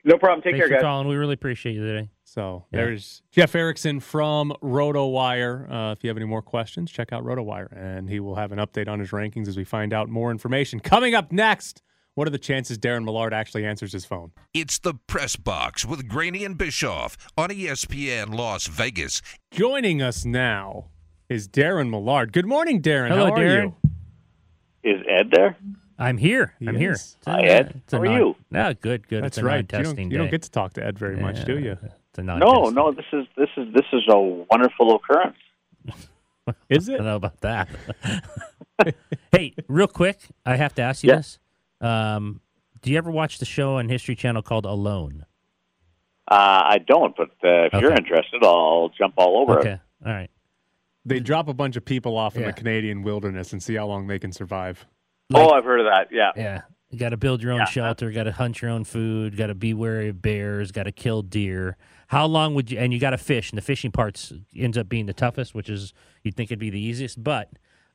[0.05, 0.43] No problem.
[0.43, 0.83] Take Thanks care, for guys.
[0.83, 1.09] calling.
[1.09, 2.11] We really appreciate you today.
[2.25, 2.81] So Yeah.
[2.81, 5.71] there's Jeff Erickson from RotoWire.
[5.71, 8.59] Uh, if you have any more questions, check out RotoWire, and he will have an
[8.59, 10.81] update on his rankings as we find out more information.
[10.81, 11.83] Coming up next,
[12.15, 14.33] what are the chances Darren Millard actually answers his phone?
[14.53, 19.23] It's the Press Box with Graney and Bischoff on ESPN Las Vegas.
[19.51, 20.89] Joining us now
[21.29, 22.33] is Darren Millard.
[22.33, 23.09] Good morning, Darren.
[23.09, 23.75] Hello, How are Darren.
[24.83, 24.91] you?
[24.95, 25.57] Is Ed there?
[25.99, 26.55] I'm here.
[26.59, 26.93] He I'm here.
[26.93, 27.17] is.
[27.19, 27.73] It's a- Hi, Ed.
[27.85, 28.37] it's a How are non- you?
[28.51, 29.23] No, good, good.
[29.23, 29.57] That's it's a right.
[29.59, 31.73] You don't, non-testing you don't get to talk to Ed very much, do you?
[31.83, 32.75] It's a No, non-testing.
[32.75, 32.93] no.
[32.93, 35.37] This is this is this is a wonderful occurrence.
[36.69, 36.95] Is it?
[36.95, 37.69] I don't know about that.
[39.33, 41.17] hey, real quick, I have to ask you Yeah.
[41.19, 41.39] this.
[41.81, 42.41] Um,
[42.83, 45.25] do you ever watch the show on History Channel called Alone?
[46.29, 49.81] Uh, I don't, but uh, if you're interested, I'll jump all over Okay, it.
[50.05, 50.31] all right.
[51.05, 52.49] They drop a bunch of people off in Yeah.
[52.49, 54.87] the Canadian wilderness and see how long they can survive.
[55.35, 56.09] oh, I've heard of that.
[56.11, 56.31] Yeah.
[56.37, 56.61] Yeah.
[56.91, 57.65] You got to build your own Yeah.
[57.65, 58.11] shelter.
[58.11, 59.37] Got to hunt your own food.
[59.37, 60.73] Got to be wary of bears.
[60.73, 61.77] Got to kill deer.
[62.09, 62.79] How long would you?
[62.79, 63.51] And you got to fish.
[63.51, 66.69] And the fishing parts ends up being the toughest, which is you'd think it'd be
[66.69, 67.23] the easiest.
[67.25, 67.49] But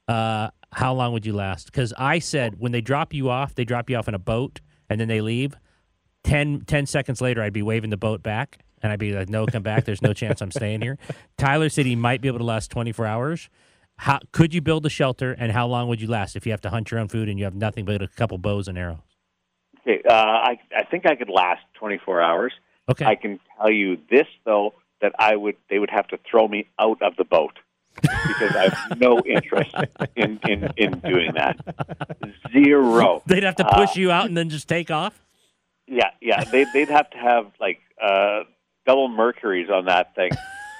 [0.08, 1.68] uh, how long would you last?
[1.68, 4.62] Because I said when they drop you off, they drop you off in a boat
[4.90, 5.54] and then they leave.
[6.24, 8.60] 10, 10 seconds later, I'd be waving the boat back.
[8.84, 9.86] And I'd be like, no, come back.
[9.86, 10.98] There's no chance I'm staying here.
[11.38, 13.50] Tyler said he might be able to last 24 hours.
[13.98, 16.62] How could you build a shelter, and how long would you last if you have
[16.62, 19.00] to hunt your own food and you have nothing but a couple bows and arrows?
[19.82, 20.02] Okay.
[20.08, 22.54] Uh, I I think I could last 24 hours.
[22.90, 23.06] Okay.
[23.06, 26.68] I can tell you this though: that I would they would have to throw me
[26.80, 27.58] out of the boat
[28.00, 29.74] because I have no interest
[30.16, 31.58] in, in, in doing that.
[32.54, 33.24] Zero.
[33.28, 35.20] They'd have to Uh, push you out and then just take off.
[35.88, 36.44] Yeah, yeah.
[36.44, 38.44] They, they'd have to have like uh,
[38.88, 40.32] double Mercuries on that thing,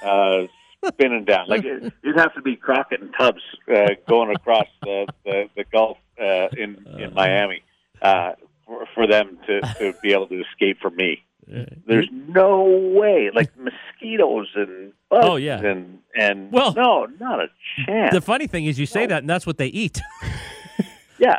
[0.04, 0.46] uh,
[0.86, 1.46] spinning down.
[1.48, 3.42] Like it, it'd have to be Crockett and Tubbs
[3.72, 7.62] uh, going across the, the, the Gulf uh, in in Miami
[8.02, 8.32] uh,
[8.66, 11.22] for, for them to, to be able to escape from me.
[11.86, 13.30] There's no way.
[13.32, 15.60] Like mosquitoes and bugs Oh, yeah.
[15.60, 17.48] and and Well- no, not a
[17.86, 18.12] chance.
[18.12, 19.98] The funny thing is, you say that, and that's what they eat.
[21.18, 21.38] yeah,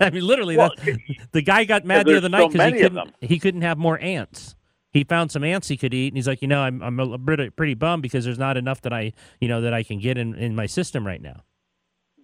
[0.00, 0.98] I mean, literally, Well, that,
[1.32, 3.76] the guy got mad the there's other night so because he couldn't he couldn't have
[3.76, 4.54] more ants.
[4.94, 7.18] He found some ants he could eat, and he's like, you know, I'm I'm a
[7.18, 10.16] pretty pretty bummed because there's not enough that I you know that I can get
[10.16, 11.42] in in my system right now.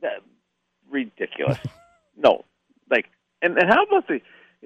[0.01, 0.23] that,
[0.91, 1.59] ridiculous.
[2.17, 2.45] no,
[2.91, 3.07] like,
[3.43, 4.17] and, and how about the,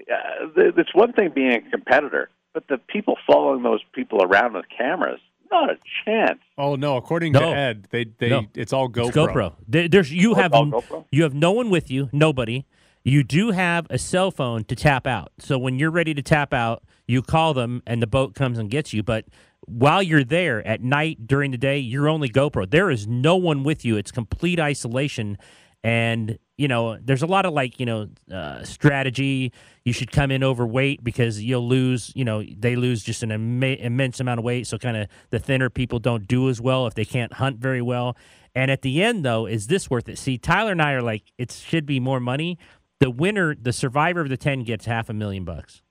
[0.00, 0.72] uh, the?
[0.76, 5.20] It's one thing being a competitor, but the people following those people around with cameras,
[5.50, 6.40] not a chance.
[6.58, 6.96] Oh no!
[6.98, 7.40] According No.
[7.40, 8.42] to Ed, they they No.
[8.54, 9.08] it's all GoPro.
[9.08, 9.52] It's GoPro.
[9.66, 11.04] There- There's you Oh, have all GoPro?
[11.10, 12.64] you have no one with you, nobody.
[13.04, 15.32] You do have a cell phone to tap out.
[15.38, 18.70] So when you're ready to tap out, you call them and the boat comes and
[18.70, 19.02] gets you.
[19.02, 19.26] But
[19.66, 22.68] while you're there at night during the day, you're only GoPro.
[22.68, 23.96] There is no one with you.
[23.98, 25.36] It's complete isolation.
[25.82, 29.52] And you know, there's a lot of like you know uh, strategy.
[29.84, 32.12] You should come in overweight because you'll lose.
[32.14, 34.66] You know, they lose just an imma- immense amount of weight.
[34.66, 37.82] So kind of the thinner people don't do as well if they can't hunt very
[37.82, 38.16] well.
[38.54, 40.16] And at the end, though, is this worth it?
[40.16, 42.56] See, Tyler and I are like, it should be more money.
[43.04, 45.82] The winner, the survivor of the ten, gets half a million bucks.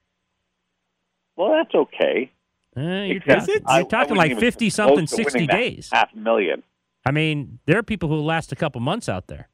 [1.35, 2.31] Well, that's okay.
[2.75, 5.89] Uh, you're Except talking, I- you're I talking wouldn't like fifty something, sixty days.
[5.93, 6.63] half a million,
[7.05, 9.47] I mean, there are people who last a couple months out there.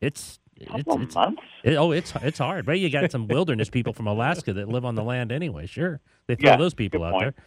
[0.00, 1.42] It's it's, couple it's months.
[1.62, 2.66] it- oh, it's it's hard.
[2.66, 5.66] But you got some wilderness people from Alaska that live on the land anyway.
[5.66, 7.22] Sure, they throw Yeah, those people out point.
[7.36, 7.44] there.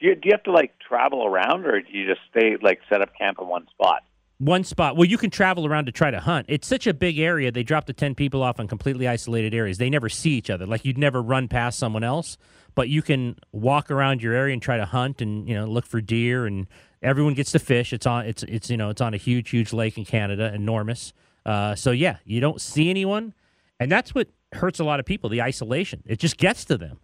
[0.00, 2.80] Do you, do you have to like travel around, or do you just stay like
[2.88, 4.04] set up camp in one spot?
[4.38, 4.96] One spot.
[4.96, 6.46] Well, you can travel around to try to hunt.
[6.48, 7.50] It's such a big area.
[7.50, 9.78] They drop the 10 people off in completely isolated areas.
[9.78, 10.64] They never see each other.
[10.64, 12.38] Like you'd never run past someone else,
[12.76, 15.86] but you can walk around your area and try to hunt and, you know, look
[15.86, 16.68] for deer and
[17.02, 17.92] everyone gets to fish.
[17.92, 21.12] It's on it's it's you know, it's on a huge huge lake in Canada, enormous.
[21.44, 23.34] Uh, so yeah, you don't see anyone,
[23.80, 26.02] and that's what hurts a lot of people, the isolation.
[26.06, 26.98] It just gets to them.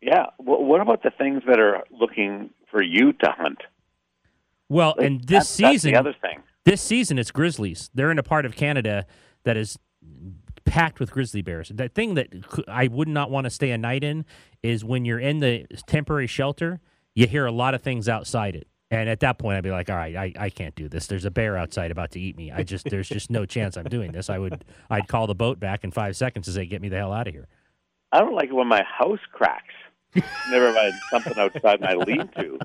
[0.00, 0.26] Yeah.
[0.38, 3.58] Wh- what about the things that are looking for you to hunt?
[4.70, 6.38] Well, Like, and this that's- that's season the other thing.
[6.64, 7.90] This season, it's grizzlies.
[7.92, 9.04] They're in a part of Canada
[9.44, 9.78] that is
[10.64, 11.70] packed with grizzly bears.
[11.74, 12.28] The thing that
[12.68, 14.24] I would not want to stay a night in
[14.62, 16.80] is when you're in the temporary shelter,
[17.14, 18.66] you hear a lot of things outside it.
[18.92, 21.06] And at that point, I'd be like, all right, I, I can't do this.
[21.06, 22.50] There's a bear outside about to eat me.
[22.52, 24.28] I just, there's just no chance I'm doing this.
[24.28, 26.96] I would, I'd call the boat back in five seconds to say, get me the
[26.96, 27.46] hell out of here.
[28.12, 29.74] I don't like it when my house cracks.
[30.50, 32.58] Never mind something outside my lean-to.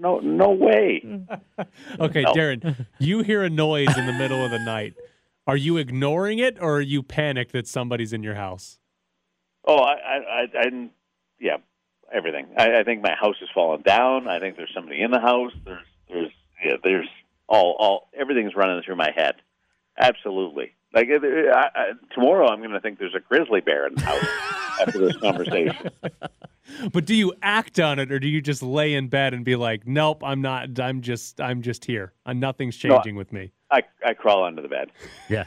[0.00, 1.02] No, no way.
[2.00, 2.32] Okay, No.
[2.32, 4.94] Darren, you hear a noise in the middle of the night.
[5.46, 8.78] Are you ignoring it, or are you panicked that somebody's in your house?
[9.66, 10.90] Oh, I, I, I, I
[11.38, 11.56] yeah,
[12.12, 12.46] everything.
[12.56, 14.26] I, I think my house has fallen down.
[14.26, 15.52] I think there's somebody in the house.
[15.64, 16.32] There's, there's,
[16.64, 17.08] yeah, there's
[17.48, 19.34] all, all, everything's running through my head.
[19.98, 20.72] Absolutely.
[20.92, 24.24] Like I, I, tomorrow, I'm going to think there's a grizzly bear in the house
[24.80, 25.90] after this conversation.
[26.92, 29.56] But do you act on it, or do you just lay in bed and be
[29.56, 30.78] like, "Nope, I'm not.
[30.80, 31.40] I'm just.
[31.40, 32.12] I'm just here.
[32.26, 34.90] Uh, nothing's No, changing with me." I, I crawl under the bed.
[35.28, 35.44] Yeah.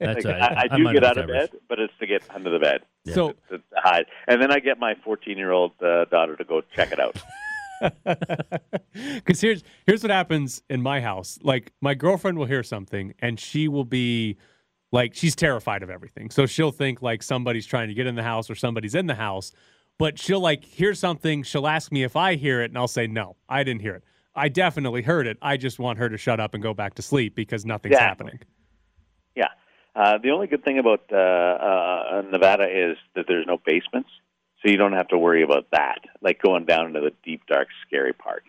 [0.00, 0.42] That's Like, right.
[0.42, 1.50] I, I I'm do get out of covers.
[1.50, 2.80] bed, but it's to get under the bed.
[3.14, 4.06] So, to, to hide.
[4.26, 7.16] And then I get my 14 year old uh, daughter to go check it out.
[9.14, 11.38] because here's here's what happens in my house.
[11.42, 14.36] Like my girlfriend will hear something, and she will be
[14.92, 16.30] like, she's terrified of everything.
[16.30, 19.14] So she'll think like somebody's trying to get in the house or somebody's in the
[19.14, 19.52] house.
[19.98, 21.42] But she'll like hear something.
[21.42, 24.04] She'll ask me if I hear it, and I'll say no, I didn't hear it.
[24.34, 25.38] I definitely heard it.
[25.40, 28.26] I just want her to shut up and go back to sleep because nothing's Exactly.
[28.26, 28.40] happening.
[29.34, 29.48] Yeah.
[29.94, 34.10] Uh, the only good thing about uh, uh, Nevada is that there's no basements,
[34.66, 37.68] so you don't have to worry about that, like going down into the deep, dark,
[37.86, 38.42] scary part.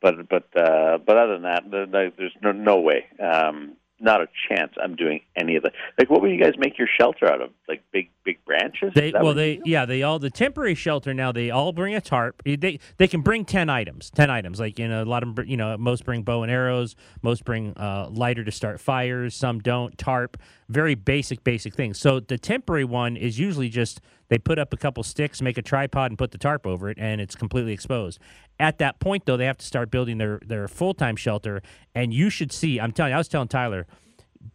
[0.00, 4.22] But but uh, but other than that, the, the, there's no, no way, um, not
[4.22, 4.72] a chance.
[4.82, 6.08] I'm doing any of the like.
[6.08, 7.50] What would you guys make your shelter out of?
[7.68, 8.92] Like big big branches?
[8.94, 9.62] They well they do?
[9.66, 13.20] yeah they all the temporary shelter now they all bring a tarp they they can
[13.20, 16.22] bring 10 items 10 items like you know a lot of you know most bring
[16.22, 20.36] bow and arrows most bring uh, lighter to start fires some don't tarp
[20.68, 24.00] very basic basic things so the temporary one is usually just
[24.30, 26.96] they put up a couple sticks make a tripod and put the tarp over it
[26.98, 28.18] and it's completely exposed.
[28.58, 31.60] At that point though they have to start building their their full-time shelter
[31.94, 33.86] and you should see I'm telling you I was telling Tyler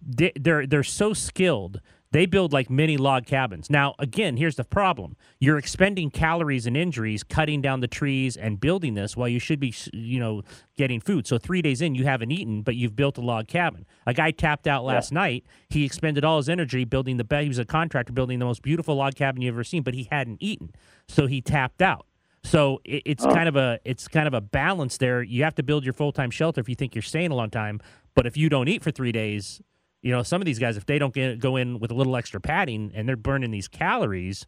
[0.04, 1.80] they- they're they're so skilled
[2.16, 3.70] They build like mini log cabins.
[3.70, 8.58] Now, again, here's the problem: you're expending calories and injuries cutting down the trees and
[8.58, 10.42] building this, while you should be, you know,
[10.78, 11.28] getting food.
[11.28, 13.86] So three days in, you haven't eaten, but you've built a log cabin.
[14.06, 15.44] A guy tapped out last night.
[15.68, 17.42] He expended all his energy building the best.
[17.44, 20.08] He was a contractor building the most beautiful log cabin you've ever seen, but he
[20.10, 20.72] hadn't eaten,
[21.10, 22.06] so he tapped out.
[22.46, 23.34] So it, it's oh.
[23.34, 25.22] kind of a it's kind of a balance there.
[25.22, 27.50] You have to build your full time shelter if you think you're staying a long
[27.50, 27.82] time.
[28.14, 29.62] But if you don't eat for three days,
[30.06, 32.16] you know some of these guys if they don't get, go in with a little
[32.16, 34.46] extra padding and they're burning these calories,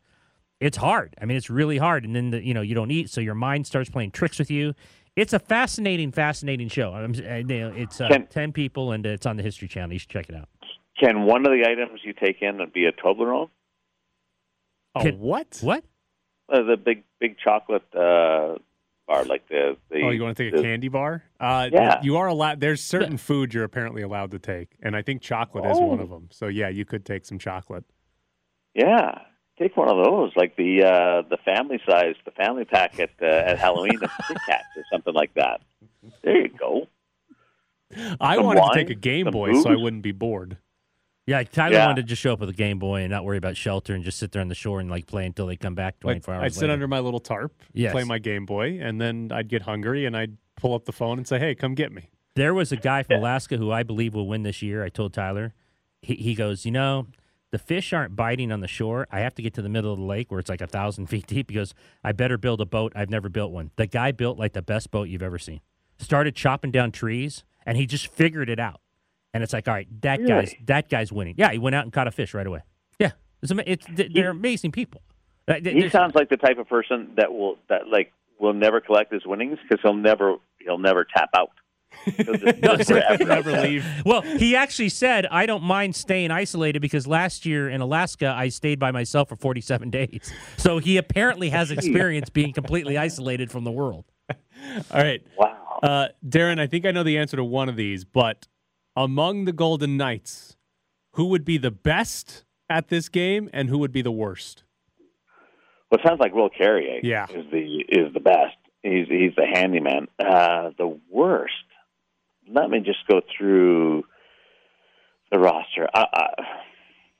[0.59, 1.15] it's hard.
[1.19, 2.05] I mean, it's really hard.
[2.05, 4.51] And then the, you know you don't eat, so your mind starts playing tricks with
[4.51, 4.75] you.
[5.15, 6.93] It's a fascinating, fascinating show.
[6.93, 9.93] I'm, I, you know, it's uh, Can- ten people and it's on the History Channel.
[9.93, 10.47] You should check it out.
[10.99, 13.49] Can one of the items you take in be a Toblerone?
[14.93, 15.57] Oh, Can- what?
[15.61, 15.83] What?
[16.47, 18.59] Uh, the big big chocolate uh,
[19.07, 21.23] bar, like the, the Oh, you want to take a candy bar?
[21.39, 21.99] Uh, Yeah.
[22.03, 22.59] You are allowed.
[22.59, 26.09] There's certain foods you're apparently allowed to take, and I think chocolate is one of
[26.09, 26.29] them.
[26.31, 27.85] So yeah, you could take some chocolate.
[28.75, 29.19] Yeah,
[29.57, 33.57] take one of those, like the uh, the family size, the family packet uh, at
[33.57, 35.61] Halloween the Kit Kats or something like that.
[36.23, 36.87] There you go.
[38.19, 40.57] I Some wanted wine, to take a Game Boy so I wouldn't be bored.
[41.27, 41.85] Yeah, Tyler Yeah.
[41.87, 44.03] wanted to just show up with a Game Boy and not worry about shelter and
[44.03, 46.33] just sit there on the shore and like play until they come back Like 24
[46.35, 46.73] hours I'd sit later.
[46.73, 47.91] under my little tarp, Yes.
[47.91, 51.17] play my Game Boy, and then I'd get hungry and I'd pull up the phone
[51.19, 54.13] and say, "Hey, come get me." There was a guy from Alaska who I believe
[54.13, 54.83] will win this year.
[54.83, 55.53] I told Tyler.
[56.01, 57.07] He, he goes, you know,
[57.51, 59.07] the fish aren't biting on the shore.
[59.11, 61.07] I have to get to the middle of the lake where it's like a thousand
[61.09, 61.49] feet deep.
[61.49, 62.93] He goes, I better build a boat.
[62.95, 63.71] I've never built one.
[63.75, 65.59] The guy built like the best boat you've ever seen.
[65.97, 68.79] Started chopping down trees, and he just figured it out.
[69.37, 71.35] And it's like, all right, that guy's that guy's winning.
[71.37, 72.61] Yeah, he went out and caught a fish right away.
[72.97, 73.11] Yeah,
[73.43, 75.01] it's, it's they're amazing people.
[75.47, 79.13] Uh, He sounds like the type of person that will that like will never collect
[79.13, 81.51] his winnings because he'll never he'll never tap out.
[82.03, 83.25] He'll just No, live forever.
[83.25, 83.85] Never leave.
[84.03, 88.49] Well, he actually said, I don't mind staying isolated because last year in Alaska, I
[88.49, 90.33] stayed by myself for 47 days.
[90.57, 94.05] So he apparently has experience being completely isolated from the world.
[94.31, 94.35] All
[94.91, 95.79] right, Wow.
[95.83, 96.59] uh, Darren.
[96.59, 98.47] I think I know the answer to one of these, but
[98.97, 100.57] among the Golden Knights,
[101.13, 104.63] who would be the best at this game and who would be the worst?
[105.89, 107.27] Well, it sounds like Will Carrier Yeah.
[107.29, 108.57] is the is the best.
[108.83, 110.07] He's he's the handyman.
[110.19, 111.53] Uh, the worst.
[112.49, 114.03] Let me just go through
[115.31, 115.87] the roster.
[115.93, 116.27] Uh, uh,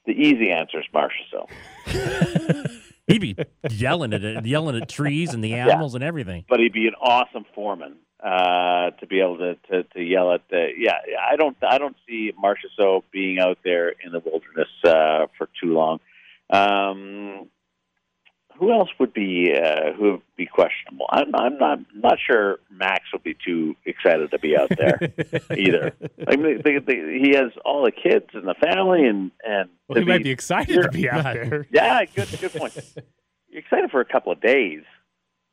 [0.06, 1.50] the easy answer is Marchessault.
[3.08, 3.36] He'd be
[3.70, 6.44] yelling at it, yelling at trees and the animals and everything.
[6.50, 10.42] but he'd be an awesome foreman uh, to be able to, to, to yell at
[10.50, 10.98] the yeah.
[11.32, 15.74] I don't I don't see Marchessault being out there in the wilderness uh, for too
[15.74, 16.00] long.
[16.50, 17.50] Um,
[18.58, 21.06] who else would be uh, who would be questionable?
[21.10, 22.60] I'm, I'm not not sure.
[22.72, 25.00] Max would be too excited to be out there
[25.56, 25.94] either.
[26.28, 30.00] I mean, they, they, he has all the kids and the family, and and Well,
[30.00, 31.68] he might be excited to be out there.
[31.72, 32.74] yeah, good good point.
[33.50, 34.82] You're excited for a couple of days,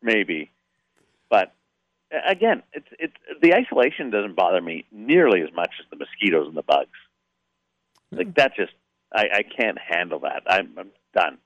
[0.02, 0.50] maybe,
[1.30, 1.52] but
[2.26, 6.56] again, it's it's the isolation doesn't bother me nearly as much as the mosquitoes and
[6.56, 6.90] the bugs.
[8.10, 8.32] Like hmm.
[8.36, 8.72] that, just
[9.14, 10.42] I, I can't handle that.
[10.46, 11.38] I'm, I'm done,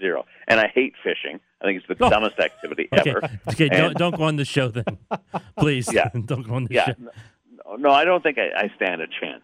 [0.00, 0.24] zero.
[0.48, 1.40] And I hate fishing.
[1.60, 2.10] I think it's the Oh.
[2.10, 3.30] dumbest activity Okay, ever.
[3.48, 4.98] okay don't, don't go on the show then.
[5.58, 5.90] Please.
[5.92, 6.08] Yeah.
[6.26, 6.94] don't go on the Yeah, show.
[7.66, 9.42] no, no, I don't think I, I stand a chance.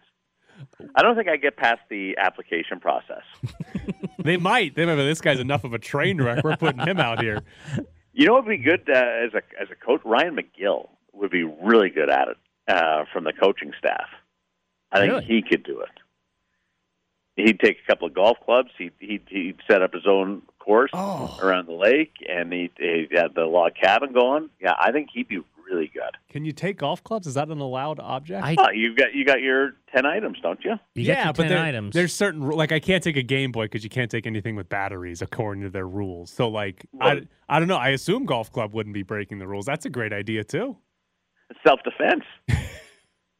[0.95, 3.23] I don't think I get past the application process.
[4.23, 4.75] They might.
[4.75, 4.95] They might.
[4.97, 6.43] This guy's enough of a train wreck.
[6.43, 7.41] We're putting him out here.
[8.13, 10.01] You know what would be good uh, as a as a coach?
[10.03, 14.07] Ryan McGill would be really good at it uh, from the coaching staff.
[14.91, 15.25] I think Really?
[15.25, 15.89] he could do it.
[17.37, 18.71] He'd take a couple of golf clubs.
[18.77, 21.39] He'd he'd, he'd set up his own course Oh.
[21.41, 24.49] around the lake, and he'd, he'd had the log cabin going.
[24.59, 25.41] Yeah, I think he'd be
[25.71, 26.17] really good.
[26.29, 27.25] Can you take golf clubs?
[27.27, 28.43] Is that an allowed object?
[28.43, 30.71] I, Oh, you got you got your ten items, don't you?
[30.95, 31.93] you yeah, but your 10 there- items.
[31.93, 34.69] there's certain like I can't take a Game Boy because you can't take anything with
[34.69, 36.29] batteries according to their rules.
[36.29, 37.27] So like I, Right.
[37.49, 37.77] I don't know.
[37.77, 39.65] I assume golf club wouldn't be breaking the rules.
[39.65, 40.77] That's a great idea too.
[41.65, 42.23] Self defense.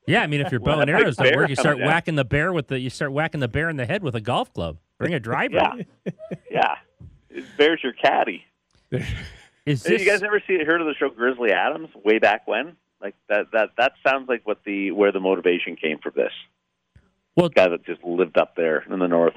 [0.07, 1.79] yeah, I mean, if your bow Well, and like arrows don't work, you start coming
[1.85, 1.87] down.
[1.93, 4.21] whacking the bear with the you start whacking the bear in the head with a
[4.21, 4.77] golf club.
[4.97, 5.55] Bring a driver.
[5.55, 6.15] Yeah,
[6.51, 6.75] yeah.
[7.57, 8.43] Bears your caddy.
[9.65, 12.47] Is Hey, this you guys ever see heard of the show Grizzly Adams way back
[12.47, 12.75] when?
[13.01, 16.31] Like that that that sounds like what the where the motivation came for this.
[17.35, 19.35] Well- guy that just lived up there in the north.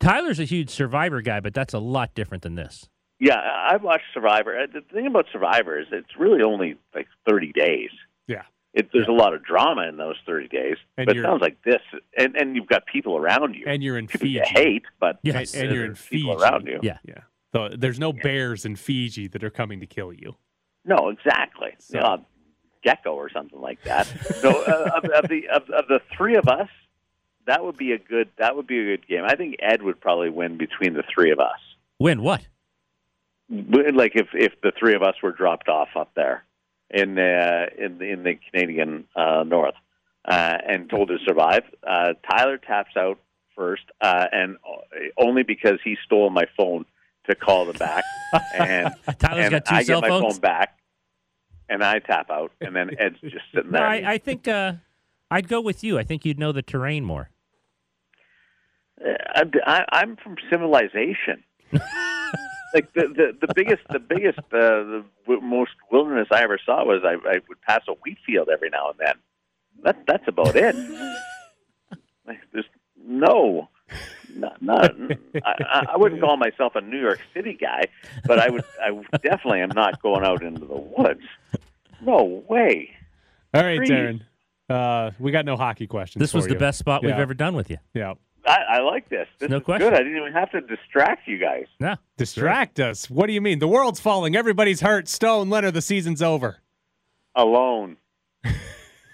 [0.00, 2.88] Tyler's a huge Survivor guy, but that's a lot different than this.
[3.20, 4.58] Yeah, I- I've watched Survivor.
[4.58, 7.90] Uh, The thing about Survivor is it's really only like thirty days.
[8.26, 8.42] Yeah.
[8.74, 11.62] It, there's a lot of drama in those thirty days, And but it sounds like
[11.62, 11.80] this,
[12.16, 13.64] and and you've got people around you.
[13.66, 14.34] And you're in people Fiji.
[14.38, 15.54] you hate, but Yes.
[15.54, 16.22] and, and you're in there's Fiji.
[16.24, 16.80] people around you.
[16.82, 16.98] Yeah.
[17.04, 17.20] Yeah.
[17.52, 20.36] So there's no bears in Fiji that are coming to kill you.
[20.84, 21.70] No, exactly.
[21.78, 22.16] So- Uh,
[22.82, 24.08] gecko or something like that.
[24.40, 26.68] so uh, of, of the of, of the three of us,
[27.46, 29.22] that would be a good that would be a good game.
[29.24, 31.60] I think Ed would probably win between the three of us.
[32.00, 32.40] Win what?
[33.48, 36.44] Like if if the three of us were dropped off up there
[36.90, 39.74] in uh, in the, in the Canadian uh, North
[40.24, 43.20] uh, and told to survive, uh, Tyler taps out
[43.54, 44.56] first, uh, and
[45.16, 46.84] only because he stole my phone
[47.26, 48.04] to call the back,
[48.54, 50.34] and Tyler's and got two I cell get my phones?
[50.34, 50.78] phone back,
[51.68, 53.86] and I tap out, and then Ed's just sitting No, there.
[53.88, 54.74] I, I think uh,
[55.30, 55.98] I'd go with you.
[55.98, 57.30] I think you'd know the terrain more.
[59.04, 61.42] I, I, I'm from civilization.
[61.72, 66.84] like the, the the biggest the biggest uh, the w- most wilderness I ever saw
[66.84, 69.14] was I, I would pass a wheat field every now and then.
[69.82, 70.74] That that's about it.
[72.26, 72.66] like, there's
[73.04, 73.68] no.
[74.34, 74.94] Not, not,
[75.44, 77.82] I, I- I wouldn't call myself a New York City guy,
[78.24, 78.64] but I would.
[78.82, 81.20] I definitely am not going out into the woods.
[82.00, 82.90] No way.
[83.52, 83.90] All right, Trees.
[83.90, 84.20] Darren.
[84.70, 86.18] Uh, we got no hockey questions.
[86.20, 86.60] This was for the you.
[86.60, 87.76] best spot we've ever done with you.
[87.92, 88.14] Yeah.
[88.46, 89.28] I, I like this.
[89.38, 89.88] This No is question.
[89.90, 89.94] good.
[89.94, 91.66] I didn't even have to distract you guys.
[91.78, 91.96] No.
[92.16, 93.08] Distract us.
[93.10, 93.58] What do you mean?
[93.58, 94.34] The world's falling.
[94.34, 95.06] Everybody's hurt.
[95.08, 96.56] Stone, Leonard, the season's over.
[97.36, 97.98] Alone.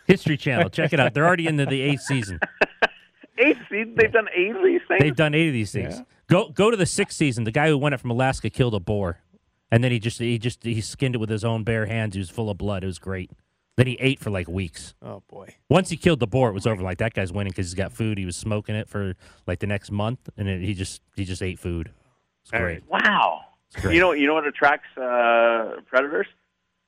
[0.06, 0.70] History Channel.
[0.70, 1.12] Check it out.
[1.12, 2.40] They're already into the eighth season.
[3.38, 3.96] Eight seed.
[3.96, 5.00] They've done eight of these things.
[5.00, 5.96] They've done eight of these things.
[5.96, 6.04] Yeah.
[6.28, 7.44] Go go to the sixth season.
[7.44, 9.20] The guy who won it from Alaska killed a boar,
[9.70, 12.14] and then he just he just he skinned it with his own bare hands.
[12.14, 12.84] He was full of blood.
[12.84, 13.30] It was great.
[13.76, 14.94] Then he ate for like weeks.
[15.00, 15.54] Oh boy.
[15.70, 16.82] Once he killed the boar, it was over.
[16.82, 18.18] Like that guy's winning because he's got food.
[18.18, 19.14] He was smoking it for
[19.46, 21.92] like the next month, and it, he just he just ate food.
[22.42, 22.82] It's All great.
[22.88, 23.42] Wow.
[23.70, 23.94] It's great.
[23.94, 26.26] You know, you know what attracts uh, predators?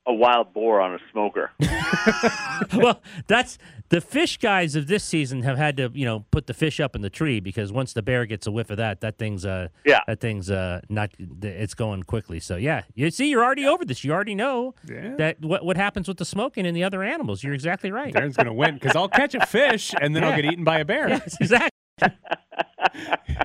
[0.06, 1.52] A wild boar on a smoker.
[2.76, 3.58] well, that's
[3.90, 6.94] the fish guys of this season have had to, you know, put the fish up
[6.96, 9.68] in the tree because once the bear gets a whiff of that, that thing's uh
[9.84, 10.00] Yeah.
[10.06, 12.40] that thing's uh not it's going quickly.
[12.40, 14.02] So yeah, you see, you're already over this.
[14.04, 15.16] You already know Yeah.
[15.16, 17.42] that what what happens with the smoking and the other animals.
[17.44, 18.14] You're exactly right.
[18.14, 20.84] Darren's gonna win because I'll catch a fish and then I'll get eaten by a
[20.84, 21.08] bear.
[21.08, 21.70] Yes, exactly.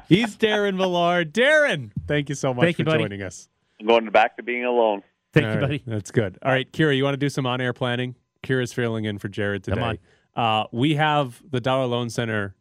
[0.07, 1.33] He's Darren Millard.
[1.33, 3.03] Darren, thank you so much Thank for you, buddy.
[3.03, 3.49] joining us.
[3.79, 5.01] I'm going back to being alone.
[5.33, 5.83] Thank All you, right, buddy.
[5.85, 6.37] That's good.
[6.41, 8.15] All right, Kira, you want to do some on-air planning?
[8.43, 9.99] Kira's filling in for Jared today.
[10.35, 12.55] Come Uh, we have the Dollar Loan Center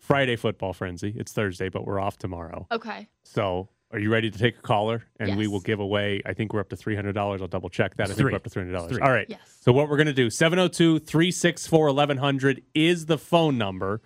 [0.00, 1.12] Friday football frenzy.
[1.16, 2.66] It's Thursday, but we're off tomorrow.
[2.72, 3.08] Okay.
[3.22, 5.04] So, are you ready to take a caller?
[5.20, 6.20] And we will give away.
[6.26, 7.40] I think we're up to three hundred dollars.
[7.42, 8.04] I'll double check that.
[8.04, 8.32] I think Three.
[8.32, 8.92] we're up to three hundred dollars.
[8.92, 9.02] Three.
[9.02, 9.26] All right.
[9.28, 9.40] Yes.
[9.60, 10.26] So what we're gonna do?
[10.28, 14.00] 702-364-1100 is the phone number.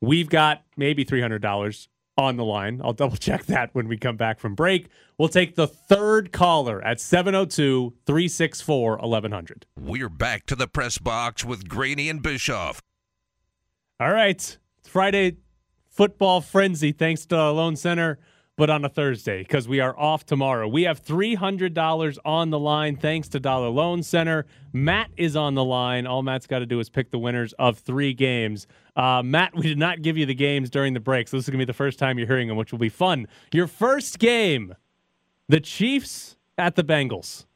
[0.00, 1.88] We've got maybe three hundred dollars
[2.20, 2.80] on the line.
[2.84, 4.86] I'll double check that when we come back from break.
[5.18, 9.64] We'll take the third caller at 702-364-1100.
[9.78, 12.80] We're back to the press box with Graney and Bischoff.
[13.98, 14.56] All right.
[14.78, 15.38] It's Friday
[15.90, 18.18] football frenzy thanks to Loan Center,
[18.60, 20.68] but on a Thursday because we are off tomorrow.
[20.68, 24.44] We have $300 on the line thanks to Dollar Loan Center.
[24.74, 26.06] Matt is on the line.
[26.06, 28.66] All Matt's got to do is pick the winners of three games.
[28.94, 31.48] Uh, Matt, we did not give you the games during the break, so this is
[31.48, 33.26] going to be the first time you're hearing them, which will be fun.
[33.50, 34.74] Your first game,
[35.48, 37.46] the Chiefs at the Bengals.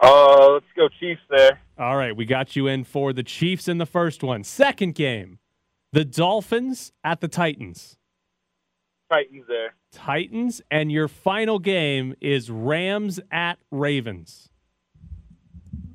[0.00, 1.60] Uh, let's go Chiefs there.
[1.78, 4.44] All right, we got you in for the Chiefs in the first one.
[4.44, 5.38] Second game,
[5.92, 7.97] the Dolphins at the Titans.
[9.10, 9.74] Titans there.
[9.92, 14.50] Titans, and your final game is Rams at Ravens.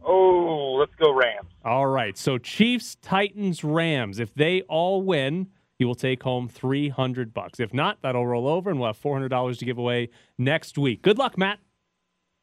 [0.06, 1.50] Oh, let's go Rams.
[1.64, 4.20] All right, so Chiefs, Titans, Rams.
[4.20, 5.48] If they all win,
[5.80, 7.60] you will take home 300 bucks.
[7.60, 11.02] If not, that'll roll over and we'll have $400 to give away next week.
[11.02, 11.60] Good luck, Matt.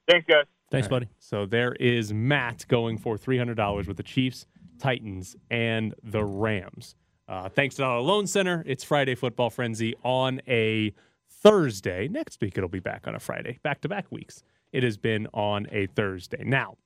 [0.09, 0.45] Thanks, guys.
[0.71, 1.09] Thanks, buddy.
[1.19, 4.47] So there is Matt going for $300 with the Chiefs,
[4.79, 6.95] Titans, and the Rams.
[7.31, 8.65] Uh, thanks to Dollar Loan Center.
[8.67, 10.93] It's Friday Football Frenzy on a
[11.29, 12.09] Thursday.
[12.09, 13.61] Next week, it'll be back on a Friday.
[13.63, 14.43] Back to back weeks.
[14.73, 16.43] It has been on a Thursday.
[16.45, 16.77] Now,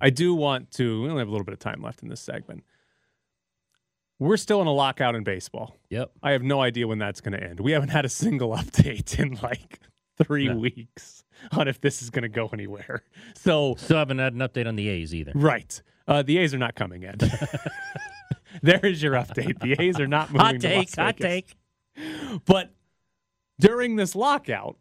[0.00, 2.20] I do want to, we only have a little bit of time left in this
[2.20, 2.64] segment.
[4.18, 5.76] We're still in a lockout in baseball.
[5.90, 6.10] Yep.
[6.20, 7.60] I have no idea when that's going to end.
[7.60, 9.78] We haven't had a single update in like
[10.20, 10.56] three No.
[10.56, 13.04] weeks on if this is going to go anywhere.
[13.36, 15.30] So, Still haven't had an update on the A's either.
[15.36, 15.80] right.
[16.08, 17.14] Uh, the A's are not coming in.
[18.62, 19.58] there is your update.
[19.60, 20.76] The A's are not moving Hot to take.
[20.76, 21.54] Las Hot Vegas.
[21.96, 22.40] take.
[22.46, 22.72] But
[23.60, 24.76] during this lockout,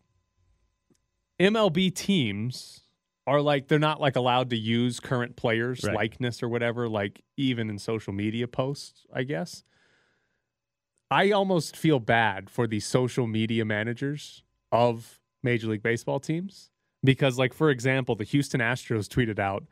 [1.40, 2.82] MLB teams
[3.28, 5.96] are like they're not like allowed to use current players' Right.
[5.96, 9.64] likeness or whatever, like even in social media posts, I guess.
[11.10, 16.72] I almost feel bad for the social media managers of Major League Baseball teams
[17.04, 19.66] because, like, for example, the Houston Astros tweeted out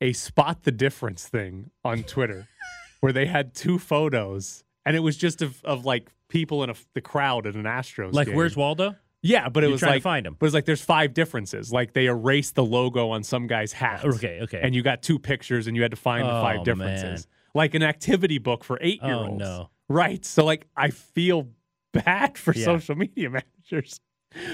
[0.00, 2.46] a spot the difference thing on Twitter
[3.06, 6.74] where they had two photos and it was just of, of like people in a,
[6.94, 8.34] the crowd at an Astros Like, game.
[8.34, 8.96] where's Waldo?
[9.22, 10.34] Yeah, but it You're was like find 'em.
[10.38, 11.72] But it's like there's five differences.
[11.72, 14.04] Like they erased the logo on some guy's hat.
[14.04, 14.58] Okay, okay.
[14.60, 17.28] And you got two pictures, and you had to find the five oh, differences.
[17.54, 19.40] Like an activity book for eight year olds.
[19.42, 19.70] Oh, no.
[19.88, 20.24] Right.
[20.24, 21.48] So like I feel
[21.92, 22.64] bad for Yeah.
[22.64, 23.30] social media
[23.62, 24.00] managers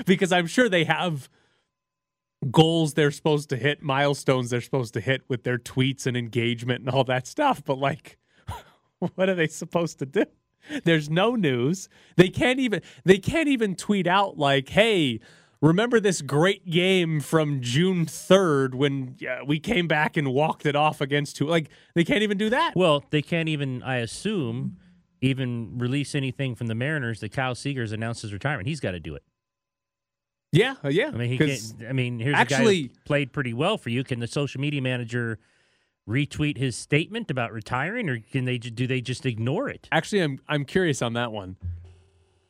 [0.05, 1.30] because I'm sure they have
[2.50, 6.80] goals they're supposed to hit, milestones they're supposed to hit with their tweets and engagement
[6.80, 8.18] and all that stuff, but like
[9.14, 10.24] what are they supposed to do?
[10.84, 11.88] There's no news.
[12.16, 15.20] They can't even they can't even tweet out like, "Hey,
[15.61, 20.76] remember this great game from June 3rd when uh, we came back and walked it
[20.76, 22.76] off against two." Like they can't even do that.
[22.76, 24.76] Well, they can't even, I assume,
[25.20, 28.68] even release anything from the Mariners that Kyle Seager's announced his retirement.
[28.68, 29.24] He's got to do it.
[30.53, 31.09] Yeah, yeah.
[31.09, 31.74] I mean, he can't.
[31.88, 34.05] I mean, here's a guy actually- who played pretty well for you.
[34.05, 35.38] Can the social media manager
[36.09, 38.59] retweet his statement about retiring, or can they?
[38.59, 39.88] Do they just ignore it?
[39.92, 41.57] Actually, I'm I'm curious on that one.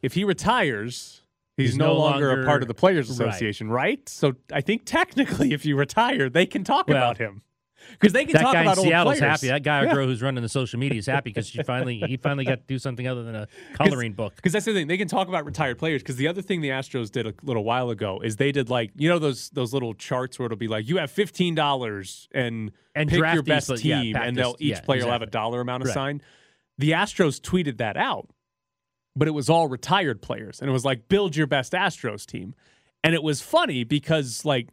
[0.02, 1.22] If he retires,
[1.56, 3.28] he's, He's no, no longer, a part of the Players Right.
[3.28, 4.08] Association, right?
[4.08, 7.42] So I think technically, if you retire, they can talk Well, about him
[7.92, 9.30] because they can That talk guy in about old Seattle's players.
[9.40, 9.48] happy.
[9.48, 9.90] That guy Yeah.
[9.90, 12.56] or girl who's running the social media is happy because she finally he finally got
[12.60, 14.36] to do something other than a coloring book.
[14.36, 16.02] Because that's the thing, they can talk about retired players.
[16.02, 18.90] Because the other thing the Astros did a little while ago is they did like
[18.96, 22.72] you know those those little charts where it'll be like you have fifteen dollars and,
[22.94, 25.26] And pick your best but yeah, team, and they'll each yeah, player will have a
[25.26, 25.90] dollar amount Right.
[25.90, 26.22] assigned.
[26.78, 28.28] The Astros tweeted that out,
[29.14, 32.54] but it was all retired players, and it was like build your best Astros team,
[33.04, 34.68] and it was funny because like.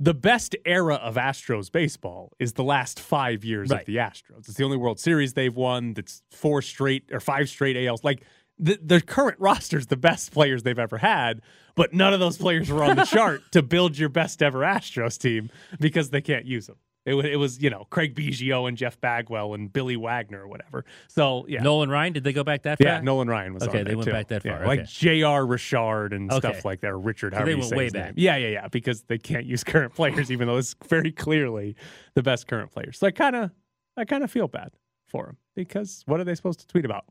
[0.00, 3.80] The best era of Astros baseball is the last five years Right.
[3.80, 4.40] of the Astros.
[4.48, 5.94] It's the only World Series they've won.
[5.94, 8.04] That's four straight or five straight ALs.
[8.04, 8.22] Like
[8.60, 11.42] the, the current roster's the best players they've ever had,
[11.74, 15.18] but none of those players were on the chart to build your best ever Astros
[15.18, 16.76] team because they can't use them.
[17.08, 20.84] It, it was, you know, Craig Biggio and Jeff Bagwell and Billy Wagner or whatever.
[21.08, 21.62] So, yeah.
[21.62, 23.02] Nolan Ryan, did they go back that yeah, far?
[23.02, 24.12] Nolan Ryan was Okay, they went too.
[24.12, 24.88] back that Yeah, far, like okay.
[24.90, 25.46] J.R.
[25.46, 26.38] Richard and Okay.
[26.52, 28.04] stuff like that, or Richard, So however they went way back.
[28.06, 28.14] name.
[28.16, 31.74] Yeah, yeah, yeah, because they can't use current players, even though it's very clearly
[32.14, 32.98] the best current players.
[32.98, 33.50] So I kind of,
[33.96, 34.70] I kind of feel bad
[35.08, 37.04] for them because what are they supposed to tweet about?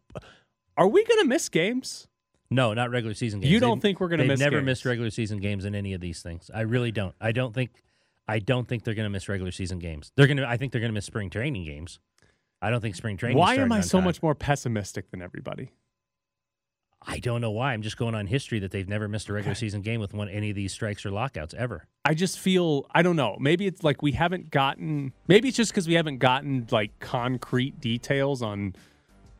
[0.77, 2.07] Are we going to miss games?
[2.49, 3.51] No, not regular season games.
[3.51, 4.65] You don't They- think we're gonna they've miss never games?
[4.67, 6.49] missed regular season games in any of these things.
[6.53, 7.13] I really don't.
[7.19, 7.71] I don't think.
[8.27, 10.11] I don't think they're going to miss regular season games.
[10.15, 10.47] They're going to.
[10.47, 11.99] I think they're going to miss spring training games.
[12.61, 13.37] I don't think spring training.
[13.37, 15.71] Why am I so much more pessimistic than everybody?
[17.05, 17.73] I don't know why.
[17.73, 20.27] I'm just going on history that they've never missed a regular season game with one
[20.27, 21.85] any of these strikes or lockouts ever.
[22.03, 23.37] I just feel I don't know.
[23.39, 25.13] Maybe it's like we haven't gotten.
[25.27, 28.75] Maybe it's just because we haven't gotten like concrete details on.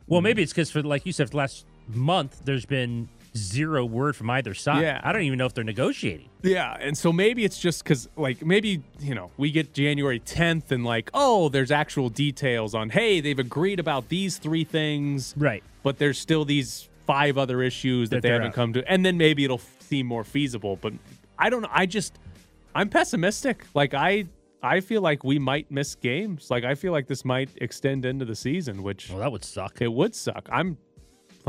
[0.06, 3.08] Well, maybe it's because for like you said, for the last month there's been
[3.38, 4.82] zero word from either side.
[4.82, 5.00] Yeah.
[5.02, 6.28] I don't even know if they're negotiating.
[6.42, 10.70] Yeah, and so maybe it's just because like maybe you know we get January 10th
[10.70, 15.62] and like oh there's actual details on hey they've agreed about these three things Right.
[15.82, 18.54] but there's still these five other issues that, That they haven't out.
[18.54, 20.92] come to and then maybe it'll seem more feasible but
[21.38, 22.18] I don't know I just
[22.74, 24.26] I'm pessimistic like I
[24.62, 28.24] I feel like we might miss games like I feel like this might extend into
[28.24, 29.80] the season which Well, that would suck.
[29.80, 30.76] it would suck I'm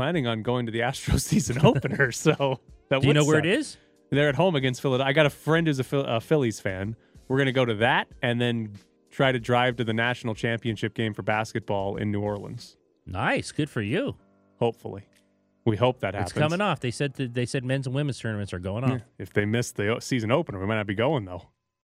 [0.00, 3.44] planning on going to the Astros season opener so that Do you know where it
[3.44, 3.76] is?
[4.08, 5.10] They're at home against Philadelphia.
[5.10, 6.96] I got a friend who's a, Phil- a Phillies fan.
[7.28, 8.72] We're going to go to that and then
[9.10, 12.78] try to drive to the national championship game for basketball in New Orleans.
[13.04, 13.52] Nice.
[13.52, 14.16] Good for you.
[14.58, 15.02] Hopefully,
[15.66, 16.30] we hope that happens.
[16.30, 16.80] It's coming off.
[16.80, 19.02] They said that they said men's and women's tournaments are going off.
[19.18, 21.49] If they miss the season opener, we might not be going though.